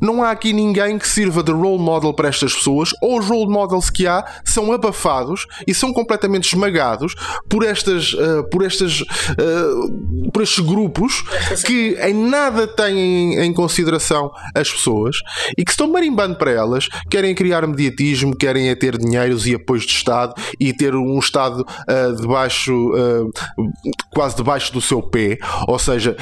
não 0.00 0.22
há 0.22 0.30
aqui 0.30 0.52
ninguém 0.52 0.98
que 0.98 1.08
sirva 1.08 1.42
de 1.42 1.52
role 1.52 1.82
model 1.82 2.12
para 2.12 2.28
estas 2.28 2.52
pessoas, 2.52 2.90
ou 3.00 3.18
os 3.18 3.26
role 3.26 3.50
models 3.50 3.90
que 3.90 4.06
há 4.06 4.24
são 4.44 4.72
abafados 4.72 5.46
e 5.66 5.74
são 5.74 5.92
completamente 5.92 6.48
esmagados 6.48 7.14
por 7.48 7.64
estas, 7.64 8.12
uh, 8.14 8.48
por 8.50 8.64
estas, 8.64 9.00
uh, 9.00 10.30
por 10.32 10.42
estes 10.42 10.64
grupos 10.64 11.22
que 11.64 11.96
em 12.00 12.14
nada 12.14 12.66
têm 12.66 13.40
em 13.40 13.52
consideração 13.52 14.30
as 14.54 14.70
pessoas 14.70 15.16
e 15.56 15.64
que 15.64 15.70
estão 15.70 15.90
marimbando 15.90 16.36
para 16.36 16.50
elas, 16.50 16.88
querem 17.10 17.34
criar 17.34 17.66
mediatismo, 17.66 18.36
querem 18.36 18.68
é 18.68 18.74
ter 18.74 18.98
dinheiros 18.98 19.46
e 19.46 19.54
apoios 19.54 19.84
de 19.84 19.92
Estado 19.92 20.34
e 20.58 20.72
ter 20.72 20.94
um 20.94 21.18
Estado 21.18 21.60
uh, 21.60 22.16
debaixo, 22.20 22.74
quase 24.10 24.36
debaixo 24.36 24.72
do 24.72 24.80
seu 24.80 25.02
pé, 25.02 25.38
ou 25.66 25.78
seja, 25.78 26.16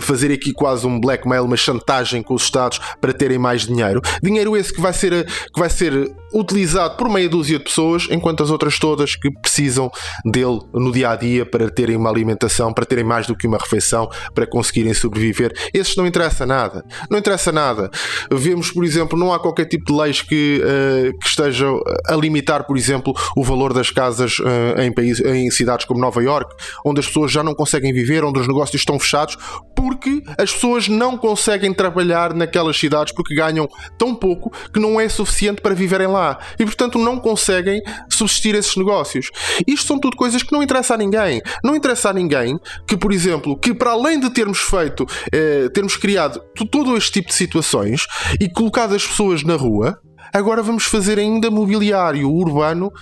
fazer 0.00 0.32
aqui 0.32 0.52
quase 0.52 0.86
um 0.86 1.00
blackmail, 1.00 1.44
uma 1.44 1.56
chantagem 1.56 2.22
com 2.22 2.34
os 2.34 2.42
Estados 2.42 2.80
para 3.00 3.12
terem 3.14 3.38
mais 3.38 3.66
dinheiro. 3.66 4.00
Dinheiro 4.22 4.56
esse 4.56 4.72
que 4.72 4.80
vai 4.80 4.92
ser, 4.92 5.24
que 5.24 5.58
vai 5.58 5.70
ser 5.70 6.12
utilizado 6.34 6.96
por 6.96 7.08
meia 7.08 7.28
dúzia 7.28 7.58
de 7.58 7.64
pessoas, 7.64 8.08
enquanto 8.10 8.42
as 8.42 8.50
outras 8.50 8.78
todas 8.78 9.14
que 9.14 9.30
precisam 9.30 9.90
dele 10.24 10.60
no 10.72 10.90
dia 10.90 11.10
a 11.10 11.16
dia 11.16 11.46
para 11.46 11.70
terem 11.70 11.96
uma 11.96 12.10
alimentação, 12.10 12.72
para 12.72 12.84
terem 12.84 13.04
mais 13.04 13.26
do 13.26 13.36
que 13.36 13.46
uma 13.46 13.56
refeição, 13.56 14.08
para 14.34 14.46
conseguirem 14.46 14.92
sobreviver. 14.92 15.52
Esses 15.72 15.96
não 15.96 16.06
interessa 16.06 16.44
nada. 16.44 16.84
Não 17.08 17.18
interessa 17.18 17.52
nada. 17.52 17.90
Vemos, 18.32 18.70
por 18.70 18.84
exemplo, 18.84 19.18
não 19.18 19.32
há 19.32 19.38
qualquer 19.38 19.66
tipo 19.66 19.84
de 19.84 19.92
leis 19.92 20.22
que, 20.22 20.60
uh, 20.62 21.18
que 21.18 21.28
estejam 21.28 21.80
a 22.06 22.16
limitar, 22.16 22.66
por 22.66 22.76
exemplo, 22.76 23.14
o 23.36 23.44
valor 23.44 23.72
das 23.72 23.90
casas 23.90 24.38
uh, 24.40 24.80
em, 24.80 24.92
país, 24.92 25.20
em 25.20 25.50
cidades 25.50 25.86
como 25.86 26.00
Nova 26.00 26.22
York, 26.22 26.54
onde 26.84 27.00
as 27.00 27.06
pessoas 27.06 27.30
já 27.30 27.42
não 27.42 27.54
conseguem 27.54 27.92
viver, 27.92 28.24
onde 28.24 28.40
os 28.40 28.48
negócios 28.48 28.80
estão 28.80 28.98
fechados, 28.98 29.36
porque 29.76 30.22
as 30.38 30.52
pessoas 30.52 30.88
não 30.88 31.16
conseguem 31.16 31.72
trabalhar 31.72 32.34
naquelas 32.34 32.78
cidades 32.78 33.03
porque 33.12 33.34
ganham 33.34 33.68
tão 33.98 34.14
pouco 34.14 34.52
que 34.72 34.80
não 34.80 35.00
é 35.00 35.08
suficiente 35.08 35.60
para 35.60 35.74
viverem 35.74 36.06
lá 36.06 36.38
e, 36.58 36.64
portanto, 36.64 36.98
não 36.98 37.18
conseguem 37.18 37.82
subsistir 38.08 38.54
esses 38.54 38.76
negócios. 38.76 39.30
Isto 39.66 39.86
são 39.86 39.98
tudo 39.98 40.16
coisas 40.16 40.42
que 40.42 40.52
não 40.52 40.62
interessam 40.62 40.94
a 40.94 40.98
ninguém. 40.98 41.40
Não 41.62 41.74
interessa 41.74 42.10
a 42.10 42.12
ninguém 42.12 42.58
que, 42.86 42.96
por 42.96 43.12
exemplo, 43.12 43.58
que 43.58 43.74
para 43.74 43.92
além 43.92 44.18
de 44.20 44.30
termos 44.30 44.58
feito, 44.58 45.06
eh, 45.32 45.68
termos 45.72 45.96
criado 45.96 46.40
todo 46.70 46.96
este 46.96 47.12
tipo 47.12 47.28
de 47.28 47.34
situações 47.34 48.06
e 48.40 48.48
colocado 48.48 48.94
as 48.94 49.06
pessoas 49.06 49.42
na 49.42 49.56
rua, 49.56 49.98
agora 50.32 50.62
vamos 50.62 50.84
fazer 50.84 51.18
ainda 51.18 51.50
mobiliário 51.50 52.30
urbano 52.30 52.92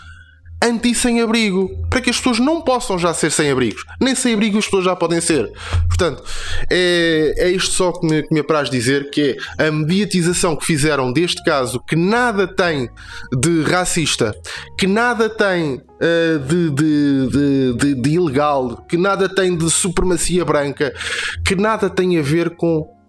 anti-sem-abrigo, 0.63 1.71
para 1.91 2.01
que 2.01 2.11
as 2.11 2.17
pessoas 2.17 2.39
não 2.39 2.63
possam 2.63 2.99
já 2.99 3.13
ser 3.13 3.31
sem-abrigos. 3.31 3.85
Nem 4.01 4.15
sem-abrigo 4.15 4.59
as 4.59 4.65
pessoas 4.65 4.85
já 4.85 4.95
podem 4.95 5.21
ser. 5.21 5.51
Portanto, 5.89 6.23
é, 6.71 7.35
é 7.37 7.51
isto 7.51 7.73
só 7.73 7.93
que 7.93 8.07
me, 8.07 8.23
que 8.23 8.33
me 8.33 8.41
apraz 8.41 8.71
dizer, 8.71 9.11
que 9.11 9.37
é 9.59 9.67
a 9.67 9.73
mediatização 9.73 10.55
que 10.55 10.65
fizeram 10.65 11.13
deste 11.13 11.43
caso, 11.43 11.83
que 11.87 11.97
nada 11.97 12.47
tem 12.47 12.89
de 13.37 13.63
racista, 13.63 14.35
que 14.79 14.87
nada 14.87 15.29
tem 15.29 15.75
uh, 15.75 16.39
de, 16.47 16.71
de, 16.71 17.77
de, 17.77 17.95
de 18.01 18.11
ilegal, 18.11 18.85
que 18.89 18.97
nada 18.97 19.29
tem 19.29 19.57
de 19.57 19.69
supremacia 19.71 20.45
branca, 20.45 20.95
que 21.45 21.57
nada 21.57 21.91
tem 21.91 22.19
a 22.19 22.23
ver 22.23 22.51
com 22.51 23.02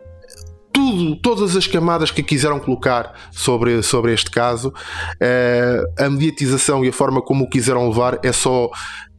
tudo, 0.73 1.15
todas 1.15 1.55
as 1.55 1.67
camadas 1.67 2.11
que 2.11 2.23
quiseram 2.23 2.59
colocar 2.59 3.13
sobre, 3.31 3.81
sobre 3.83 4.13
este 4.13 4.31
caso, 4.31 4.69
uh, 4.69 6.03
a 6.03 6.09
mediatização 6.09 6.83
e 6.83 6.89
a 6.89 6.93
forma 6.93 7.21
como 7.21 7.45
o 7.45 7.49
quiseram 7.49 7.87
levar 7.87 8.19
é 8.23 8.31
só 8.31 8.69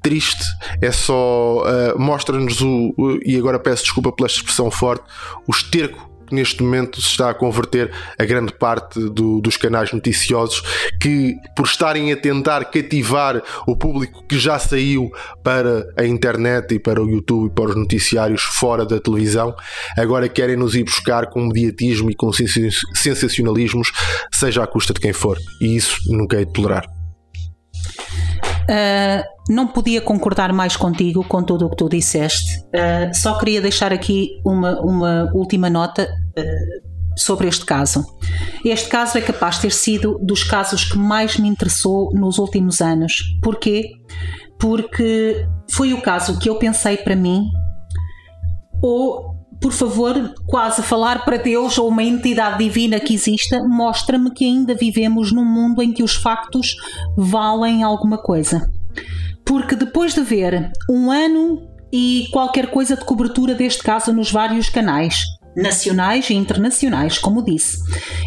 triste, 0.02 0.44
é 0.82 0.90
só 0.90 1.62
uh, 1.62 1.98
mostra-nos 1.98 2.60
o, 2.60 2.92
e 3.24 3.38
agora 3.38 3.58
peço 3.58 3.84
desculpa 3.84 4.12
pela 4.12 4.26
expressão 4.26 4.70
forte, 4.70 5.04
o 5.48 5.50
esterco 5.50 6.13
neste 6.34 6.62
momento 6.62 7.00
se 7.00 7.08
está 7.08 7.30
a 7.30 7.34
converter 7.34 7.90
a 8.18 8.24
grande 8.24 8.52
parte 8.52 9.00
do, 9.10 9.40
dos 9.40 9.56
canais 9.56 9.92
noticiosos 9.92 10.62
que, 11.00 11.36
por 11.56 11.66
estarem 11.66 12.12
a 12.12 12.16
tentar 12.16 12.64
cativar 12.66 13.42
o 13.66 13.76
público 13.76 14.24
que 14.26 14.38
já 14.38 14.58
saiu 14.58 15.10
para 15.42 15.86
a 15.96 16.04
internet 16.04 16.74
e 16.74 16.78
para 16.78 17.02
o 17.02 17.08
YouTube 17.08 17.46
e 17.46 17.54
para 17.54 17.70
os 17.70 17.76
noticiários 17.76 18.42
fora 18.42 18.84
da 18.84 19.00
televisão, 19.00 19.54
agora 19.96 20.28
querem 20.28 20.56
nos 20.56 20.74
ir 20.74 20.84
buscar 20.84 21.26
com 21.26 21.46
mediatismo 21.46 22.10
e 22.10 22.14
com 22.14 22.30
sensacionalismos, 22.32 23.92
seja 24.32 24.62
à 24.62 24.66
custa 24.66 24.92
de 24.92 25.00
quem 25.00 25.12
for. 25.12 25.38
E 25.60 25.76
isso 25.76 25.98
nunca 26.06 26.40
é 26.40 26.44
de 26.44 26.52
tolerar. 26.52 26.93
Uh, 28.64 29.52
não 29.52 29.66
podia 29.66 30.00
concordar 30.00 30.52
mais 30.52 30.76
contigo 30.76 31.22
com 31.24 31.42
tudo 31.42 31.66
o 31.66 31.70
que 31.70 31.76
tu 31.76 31.88
disseste. 31.88 32.60
Uh, 32.60 33.14
só 33.14 33.38
queria 33.38 33.60
deixar 33.60 33.92
aqui 33.92 34.40
uma, 34.44 34.80
uma 34.80 35.30
última 35.34 35.68
nota 35.68 36.08
uh, 36.38 37.18
sobre 37.18 37.46
este 37.48 37.64
caso. 37.66 38.04
Este 38.64 38.88
caso 38.88 39.18
é 39.18 39.20
capaz 39.20 39.56
de 39.56 39.62
ter 39.62 39.72
sido 39.72 40.18
dos 40.22 40.42
casos 40.42 40.84
que 40.84 40.96
mais 40.96 41.36
me 41.36 41.48
interessou 41.48 42.10
nos 42.14 42.38
últimos 42.38 42.80
anos. 42.80 43.22
Porquê? 43.42 43.92
Porque 44.58 45.46
foi 45.70 45.92
o 45.92 46.00
caso 46.00 46.38
que 46.38 46.48
eu 46.48 46.56
pensei 46.56 46.96
para 46.96 47.14
mim, 47.14 47.44
ou 48.82 49.33
por 49.60 49.72
favor, 49.72 50.34
quase 50.46 50.82
falar 50.82 51.24
para 51.24 51.36
Deus 51.36 51.78
ou 51.78 51.88
uma 51.88 52.02
entidade 52.02 52.58
divina 52.58 53.00
que 53.00 53.14
exista, 53.14 53.62
mostra-me 53.62 54.30
que 54.30 54.44
ainda 54.44 54.74
vivemos 54.74 55.32
num 55.32 55.44
mundo 55.44 55.82
em 55.82 55.92
que 55.92 56.02
os 56.02 56.14
factos 56.14 56.76
valem 57.16 57.82
alguma 57.82 58.18
coisa. 58.18 58.70
Porque 59.44 59.76
depois 59.76 60.14
de 60.14 60.22
ver 60.22 60.70
um 60.88 61.10
ano 61.10 61.68
e 61.92 62.28
qualquer 62.32 62.70
coisa 62.70 62.96
de 62.96 63.04
cobertura 63.04 63.54
deste 63.54 63.82
caso 63.82 64.12
nos 64.12 64.30
vários 64.30 64.68
canais, 64.68 65.22
nacionais 65.56 66.28
e 66.30 66.34
internacionais, 66.34 67.18
como 67.18 67.42
disse, 67.42 67.78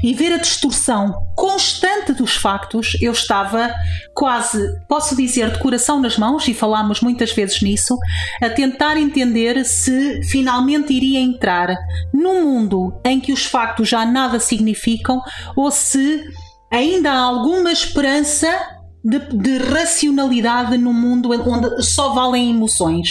e 0.04 0.14
ver 0.14 0.34
a 0.34 0.38
distorção 0.38 1.14
constante 1.36 2.14
dos 2.14 2.36
factos, 2.36 2.98
eu 3.02 3.12
estava 3.12 3.74
quase, 4.14 4.60
posso 4.88 5.16
dizer, 5.16 5.52
de 5.52 5.60
coração 5.60 6.00
nas 6.00 6.18
mãos, 6.18 6.48
e 6.48 6.54
falámos 6.54 7.02
muitas 7.02 7.32
vezes 7.32 7.62
nisso, 7.62 7.98
a 8.42 8.50
tentar 8.50 8.98
entender 8.98 9.64
se 9.66 10.22
finalmente 10.24 10.94
iria 10.94 11.20
entrar 11.20 11.76
num 12.14 12.44
mundo 12.44 13.00
em 13.06 13.20
que 13.20 13.32
os 13.32 13.46
factos 13.46 13.88
já 13.88 14.06
nada 14.06 14.40
significam 14.40 15.22
ou 15.56 15.70
se 15.72 16.24
ainda 16.72 17.12
há 17.12 17.20
alguma 17.20 17.72
esperança 17.72 18.48
de, 19.04 19.20
de 19.20 19.58
racionalidade 19.58 20.78
no 20.78 20.94
mundo 20.94 21.30
onde 21.32 21.84
só 21.84 22.14
valem 22.14 22.50
emoções. 22.50 23.10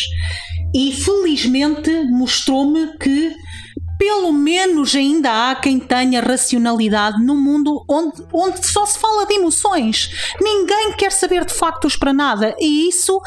E 0.75 0.93
felizmente 0.93 1.91
mostrou-me 2.11 2.99
que 2.99 3.35
pelo 3.99 4.33
menos 4.33 4.95
ainda 4.95 5.51
há 5.51 5.55
quem 5.55 5.79
tenha 5.79 6.21
racionalidade 6.21 7.23
no 7.25 7.35
mundo 7.35 7.85
onde, 7.89 8.23
onde 8.33 8.67
só 8.67 8.85
se 8.87 8.99
fala 8.99 9.27
de 9.27 9.35
emoções. 9.35 10.35
Ninguém 10.41 10.93
quer 10.93 11.13
saber 11.13 11.45
de 11.45 11.53
factos 11.53 11.97
para 11.97 12.13
nada 12.13 12.55
e 12.59 12.89
isso 12.89 13.21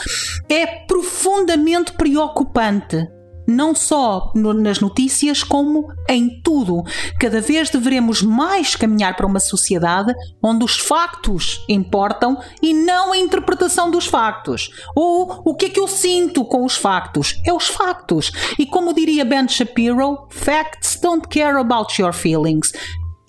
é 0.49 0.65
profundamente 0.85 1.93
preocupante 1.93 3.18
não 3.49 3.73
só 3.75 4.31
no, 4.35 4.53
nas 4.53 4.79
notícias, 4.79 5.43
como 5.43 5.91
em 6.07 6.41
tudo. 6.41 6.83
Cada 7.19 7.41
vez 7.41 7.69
deveremos 7.69 8.21
mais 8.21 8.75
caminhar 8.75 9.15
para 9.15 9.25
uma 9.25 9.39
sociedade 9.39 10.13
onde 10.41 10.63
os 10.63 10.77
factos 10.77 11.63
importam 11.67 12.37
e 12.61 12.73
não 12.73 13.11
a 13.11 13.17
interpretação 13.17 13.89
dos 13.89 14.05
factos. 14.05 14.69
Ou 14.95 15.41
o 15.45 15.55
que 15.55 15.65
é 15.65 15.69
que 15.69 15.79
eu 15.79 15.87
sinto 15.87 16.45
com 16.45 16.63
os 16.63 16.77
factos? 16.77 17.41
É 17.45 17.53
os 17.53 17.67
factos. 17.67 18.31
E 18.57 18.65
como 18.65 18.93
diria 18.93 19.25
Ben 19.25 19.47
Shapiro, 19.47 20.27
facts 20.29 20.99
don't 21.01 21.27
care 21.27 21.59
about 21.59 22.01
your 22.01 22.13
feelings 22.13 22.71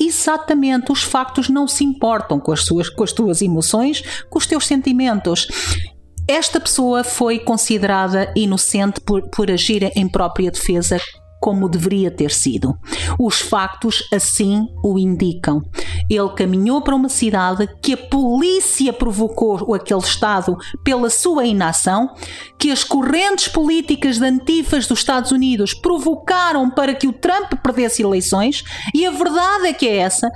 exatamente 0.01 0.91
os 0.91 1.03
factos 1.03 1.51
não 1.51 1.69
se 1.69 1.85
importam 1.85 2.41
com 2.41 2.53
as, 2.53 2.65
suas, 2.65 2.89
com 2.89 3.05
as 3.05 3.13
tuas 3.13 3.43
emoções, 3.43 4.03
com 4.31 4.39
os 4.39 4.47
teus 4.47 4.67
sentimentos. 4.67 5.47
Esta 6.31 6.61
pessoa 6.61 7.03
foi 7.03 7.41
considerada 7.41 8.33
inocente 8.37 9.01
por, 9.01 9.29
por 9.31 9.51
agir 9.51 9.91
em 9.97 10.09
própria 10.09 10.49
defesa 10.49 10.97
como 11.41 11.69
deveria 11.69 12.11
ter 12.11 12.31
sido. 12.31 12.77
Os 13.19 13.41
factos 13.41 14.07
assim 14.13 14.69
o 14.85 14.99
indicam. 14.99 15.63
Ele 16.09 16.29
caminhou 16.37 16.83
para 16.83 16.95
uma 16.95 17.09
cidade 17.09 17.69
que 17.83 17.95
a 17.95 17.97
polícia 17.97 18.93
provocou 18.93 19.75
aquele 19.75 20.01
Estado 20.01 20.57
pela 20.85 21.09
sua 21.09 21.47
inação, 21.47 22.15
que 22.59 22.71
as 22.71 22.85
correntes 22.85 23.49
políticas 23.49 24.19
de 24.19 24.27
antifas 24.27 24.87
dos 24.87 24.99
Estados 24.99 25.33
Unidos 25.33 25.73
provocaram 25.73 26.71
para 26.71 26.95
que 26.95 27.09
o 27.09 27.13
Trump 27.13 27.55
perdesse 27.63 28.03
eleições, 28.03 28.63
e 28.95 29.07
a 29.07 29.11
verdade 29.11 29.69
é 29.69 29.73
que 29.73 29.89
é 29.89 29.97
essa: 29.97 30.31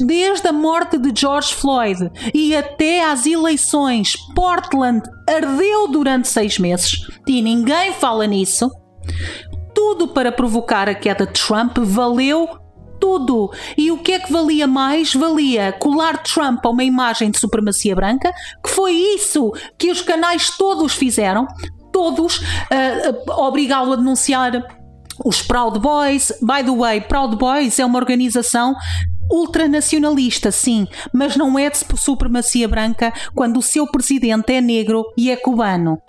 desde 0.00 0.48
a 0.48 0.52
morte 0.52 0.98
de 0.98 1.18
George 1.18 1.54
Floyd 1.54 2.10
e 2.34 2.54
até 2.54 3.04
às 3.04 3.24
eleições, 3.24 4.16
Portland 4.34 5.02
ardeu 5.28 5.88
durante 5.88 6.28
seis 6.28 6.58
meses 6.58 7.06
e 7.26 7.40
ninguém 7.40 7.92
fala 7.94 8.26
nisso 8.26 8.70
tudo 9.80 10.08
para 10.08 10.30
provocar 10.30 10.90
a 10.90 10.94
queda 10.94 11.24
de 11.24 11.32
Trump, 11.32 11.78
valeu 11.78 12.46
tudo. 13.00 13.50
E 13.78 13.90
o 13.90 13.96
que 13.96 14.12
é 14.12 14.18
que 14.18 14.30
valia 14.30 14.66
mais? 14.66 15.14
Valia 15.14 15.72
colar 15.72 16.22
Trump 16.22 16.66
a 16.66 16.68
uma 16.68 16.84
imagem 16.84 17.30
de 17.30 17.38
supremacia 17.38 17.94
branca, 17.94 18.30
que 18.62 18.68
foi 18.68 18.92
isso 18.92 19.50
que 19.78 19.90
os 19.90 20.02
canais 20.02 20.50
todos 20.50 20.92
fizeram, 20.92 21.46
todos, 21.90 22.40
uh, 22.40 23.40
obrigá-lo 23.40 23.94
a 23.94 23.96
denunciar 23.96 24.52
os 25.24 25.40
Proud 25.40 25.78
Boys. 25.78 26.30
By 26.42 26.62
the 26.62 26.76
way, 26.76 27.00
Proud 27.00 27.36
Boys 27.36 27.78
é 27.78 27.86
uma 27.86 27.98
organização 27.98 28.74
ultranacionalista, 29.32 30.52
sim, 30.52 30.86
mas 31.10 31.36
não 31.36 31.58
é 31.58 31.70
de 31.70 31.78
supremacia 31.96 32.68
branca 32.68 33.14
quando 33.34 33.56
o 33.56 33.62
seu 33.62 33.86
presidente 33.86 34.52
é 34.52 34.60
negro 34.60 35.06
e 35.16 35.30
é 35.30 35.36
cubano. 35.36 36.02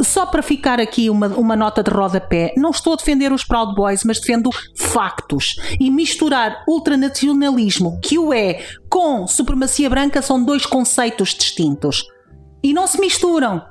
Só 0.00 0.26
para 0.26 0.42
ficar 0.42 0.80
aqui 0.80 1.08
uma, 1.08 1.28
uma 1.28 1.56
nota 1.56 1.82
de 1.82 1.90
rodapé, 1.90 2.52
não 2.56 2.70
estou 2.70 2.92
a 2.92 2.96
defender 2.96 3.32
os 3.32 3.44
Proud 3.44 3.74
Boys, 3.74 4.04
mas 4.04 4.20
defendo 4.20 4.50
factos. 4.76 5.56
E 5.80 5.90
misturar 5.90 6.64
ultranacionalismo, 6.68 7.98
que 8.02 8.18
o 8.18 8.32
é, 8.32 8.64
com 8.90 9.26
supremacia 9.26 9.88
branca 9.88 10.20
são 10.20 10.42
dois 10.42 10.66
conceitos 10.66 11.34
distintos. 11.34 12.04
E 12.62 12.72
não 12.72 12.86
se 12.86 13.00
misturam. 13.00 13.62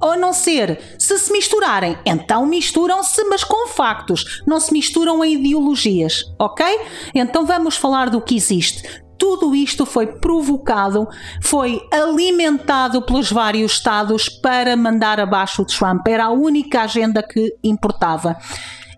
A 0.00 0.14
não 0.14 0.34
ser, 0.34 0.96
se 0.98 1.18
se 1.18 1.32
misturarem, 1.32 1.96
então 2.04 2.44
misturam-se, 2.44 3.24
mas 3.24 3.42
com 3.42 3.68
factos, 3.68 4.42
não 4.46 4.60
se 4.60 4.70
misturam 4.70 5.24
em 5.24 5.36
ideologias, 5.36 6.22
ok? 6.38 6.66
Então 7.14 7.46
vamos 7.46 7.76
falar 7.76 8.10
do 8.10 8.20
que 8.20 8.36
existe. 8.36 9.05
Tudo 9.18 9.54
isto 9.54 9.86
foi 9.86 10.06
provocado, 10.06 11.08
foi 11.40 11.80
alimentado 11.92 13.02
pelos 13.02 13.30
vários 13.30 13.72
Estados 13.72 14.28
para 14.28 14.76
mandar 14.76 15.20
abaixo 15.20 15.62
o 15.62 15.64
Trump. 15.64 16.06
Era 16.06 16.26
a 16.26 16.30
única 16.30 16.82
agenda 16.82 17.22
que 17.22 17.54
importava 17.62 18.36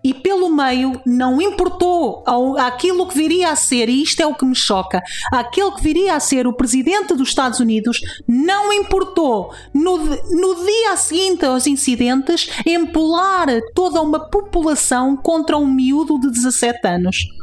e 0.03 0.13
pelo 0.13 0.49
meio 0.49 0.99
não 1.05 1.41
importou 1.41 2.23
aquilo 2.57 3.07
que 3.07 3.15
viria 3.15 3.51
a 3.51 3.55
ser, 3.55 3.89
e 3.89 4.01
isto 4.01 4.21
é 4.21 4.25
o 4.25 4.33
que 4.33 4.45
me 4.45 4.55
choca, 4.55 5.01
aquele 5.31 5.71
que 5.71 5.81
viria 5.81 6.15
a 6.15 6.19
ser 6.19 6.47
o 6.47 6.53
presidente 6.53 7.13
dos 7.13 7.29
Estados 7.29 7.59
Unidos 7.59 7.99
não 8.27 8.71
importou 8.71 9.53
no, 9.73 9.97
no 9.97 10.65
dia 10.65 10.95
seguinte 10.97 11.45
aos 11.45 11.67
incidentes 11.67 12.49
empolar 12.65 13.47
toda 13.73 14.01
uma 14.01 14.19
população 14.29 15.15
contra 15.15 15.57
um 15.57 15.67
miúdo 15.67 16.19
de 16.19 16.31
17 16.31 16.87
anos 16.87 17.39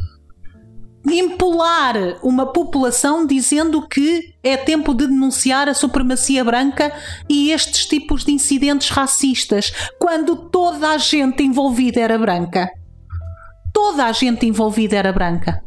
impolar 1.15 1.97
uma 2.23 2.47
população 2.53 3.27
dizendo 3.27 3.87
que 3.87 4.35
é 4.43 4.57
tempo 4.57 4.93
de 4.93 5.07
denunciar 5.07 5.69
a 5.69 5.75
supremacia 5.75 6.45
branca 6.45 6.93
e 7.29 7.51
estes 7.51 7.87
tipos 7.87 8.25
de 8.25 8.33
incidentes 8.33 8.91
racistas, 8.91 9.73
quando 9.99 10.37
toda 10.37 10.91
a 10.91 10.99
gente 10.99 11.43
envolvida 11.43 12.01
era 12.01 12.19
branca. 12.19 12.69
Toda 13.73 14.07
a 14.07 14.13
gente 14.13 14.47
envolvida 14.47 14.97
era 14.97 15.13
branca. 15.13 15.63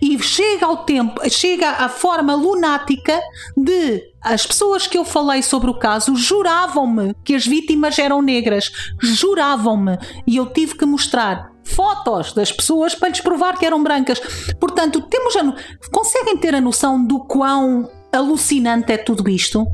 E 0.00 0.18
chega 0.22 0.66
ao 0.66 0.84
tempo, 0.84 1.20
chega 1.30 1.68
a 1.70 1.88
forma 1.88 2.34
lunática 2.34 3.18
de 3.56 4.02
as 4.20 4.46
pessoas 4.46 4.86
que 4.86 4.98
eu 4.98 5.04
falei 5.04 5.42
sobre 5.42 5.70
o 5.70 5.78
caso 5.78 6.14
juravam-me 6.14 7.14
que 7.24 7.34
as 7.34 7.46
vítimas 7.46 7.98
eram 7.98 8.20
negras, 8.20 8.70
juravam-me, 9.00 9.98
e 10.26 10.36
eu 10.36 10.46
tive 10.46 10.76
que 10.76 10.84
mostrar 10.84 11.53
fotos 11.66 12.32
das 12.32 12.52
pessoas 12.52 12.94
para 12.94 13.08
lhes 13.08 13.20
provar 13.20 13.58
que 13.58 13.66
eram 13.66 13.82
brancas. 13.82 14.20
Portanto, 14.60 15.02
temos 15.02 15.36
a, 15.36 15.54
conseguem 15.90 16.36
ter 16.36 16.54
a 16.54 16.60
noção 16.60 17.04
do 17.04 17.20
quão 17.20 17.88
alucinante 18.12 18.92
é 18.92 18.96
tudo 18.96 19.28
isto? 19.28 19.66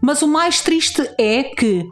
Mas 0.00 0.22
o 0.22 0.28
mais 0.28 0.60
triste 0.60 1.02
é 1.18 1.42
que 1.42 1.84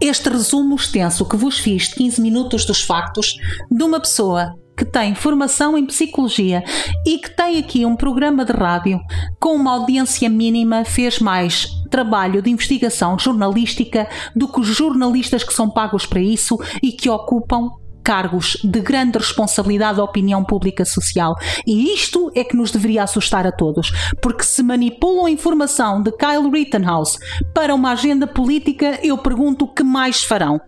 este 0.00 0.28
resumo 0.28 0.74
extenso 0.74 1.26
que 1.26 1.36
vos 1.36 1.58
fiz 1.58 1.88
de 1.88 1.94
15 1.96 2.20
minutos 2.20 2.64
dos 2.64 2.82
factos 2.82 3.34
de 3.70 3.82
uma 3.82 4.00
pessoa 4.00 4.54
que 4.76 4.84
tem 4.84 5.14
formação 5.14 5.76
em 5.76 5.86
psicologia 5.86 6.62
e 7.06 7.18
que 7.18 7.34
tem 7.34 7.58
aqui 7.58 7.86
um 7.86 7.96
programa 7.96 8.44
de 8.44 8.52
rádio 8.52 9.00
com 9.40 9.54
uma 9.54 9.72
audiência 9.72 10.28
mínima 10.28 10.84
fez 10.84 11.18
mais 11.18 11.66
trabalho 11.90 12.42
de 12.42 12.50
investigação 12.50 13.18
jornalística 13.18 14.06
do 14.34 14.46
que 14.46 14.60
os 14.60 14.66
jornalistas 14.66 15.42
que 15.42 15.54
são 15.54 15.70
pagos 15.70 16.04
para 16.04 16.20
isso 16.20 16.58
e 16.82 16.92
que 16.92 17.08
ocupam 17.08 17.70
cargos 18.06 18.56
de 18.62 18.80
grande 18.80 19.18
responsabilidade 19.18 19.96
da 19.96 20.04
opinião 20.04 20.44
pública 20.44 20.84
social. 20.84 21.34
E 21.66 21.92
isto 21.92 22.30
é 22.36 22.44
que 22.44 22.56
nos 22.56 22.70
deveria 22.70 23.02
assustar 23.02 23.44
a 23.44 23.50
todos, 23.50 23.90
porque 24.22 24.44
se 24.44 24.62
manipulam 24.62 25.26
a 25.26 25.30
informação 25.30 26.00
de 26.00 26.12
Kyle 26.12 26.48
Rittenhouse 26.48 27.18
para 27.52 27.74
uma 27.74 27.90
agenda 27.90 28.24
política, 28.24 29.00
eu 29.02 29.18
pergunto 29.18 29.66
que 29.66 29.82
mais 29.82 30.22
farão? 30.22 30.60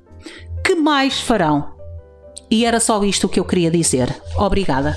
Que 0.64 0.74
mais 0.74 1.20
farão? 1.20 1.76
E 2.50 2.64
era 2.64 2.80
só 2.80 3.04
isto 3.04 3.28
que 3.28 3.38
eu 3.38 3.44
queria 3.44 3.70
dizer. 3.70 4.12
Obrigada. 4.36 4.96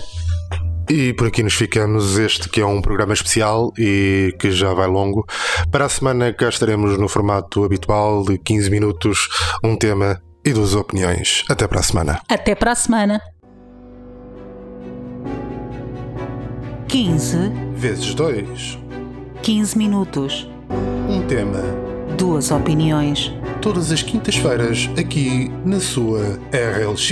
E 0.89 1.13
por 1.13 1.27
aqui 1.27 1.43
nos 1.43 1.53
ficamos. 1.53 2.17
Este 2.17 2.49
que 2.49 2.59
é 2.59 2.65
um 2.65 2.81
programa 2.81 3.13
especial 3.13 3.71
e 3.77 4.35
que 4.39 4.51
já 4.51 4.73
vai 4.73 4.87
longo. 4.87 5.25
Para 5.69 5.85
a 5.85 5.89
semana 5.89 6.33
cá 6.33 6.49
estaremos 6.49 6.97
no 6.97 7.07
formato 7.07 7.63
habitual 7.63 8.23
de 8.23 8.39
15 8.39 8.71
minutos, 8.71 9.27
um 9.63 9.75
tema 9.75 10.19
e 10.43 10.53
duas 10.53 10.75
opiniões. 10.75 11.43
Até 11.49 11.67
para 11.67 11.79
a 11.79 11.83
semana. 11.83 12.21
Até 12.29 12.55
para 12.55 12.71
a 12.71 12.75
semana. 12.75 13.21
15 16.87 17.37
vezes 17.73 18.13
2 18.13 18.81
15 19.41 19.77
minutos. 19.77 20.47
Um 21.09 21.25
tema. 21.25 21.61
Duas 22.15 22.51
opiniões. 22.51 23.33
Todas 23.59 23.91
as 23.91 24.03
quintas-feiras 24.03 24.89
aqui 24.97 25.49
na 25.65 25.79
sua 25.79 26.39
RLX. 26.51 27.11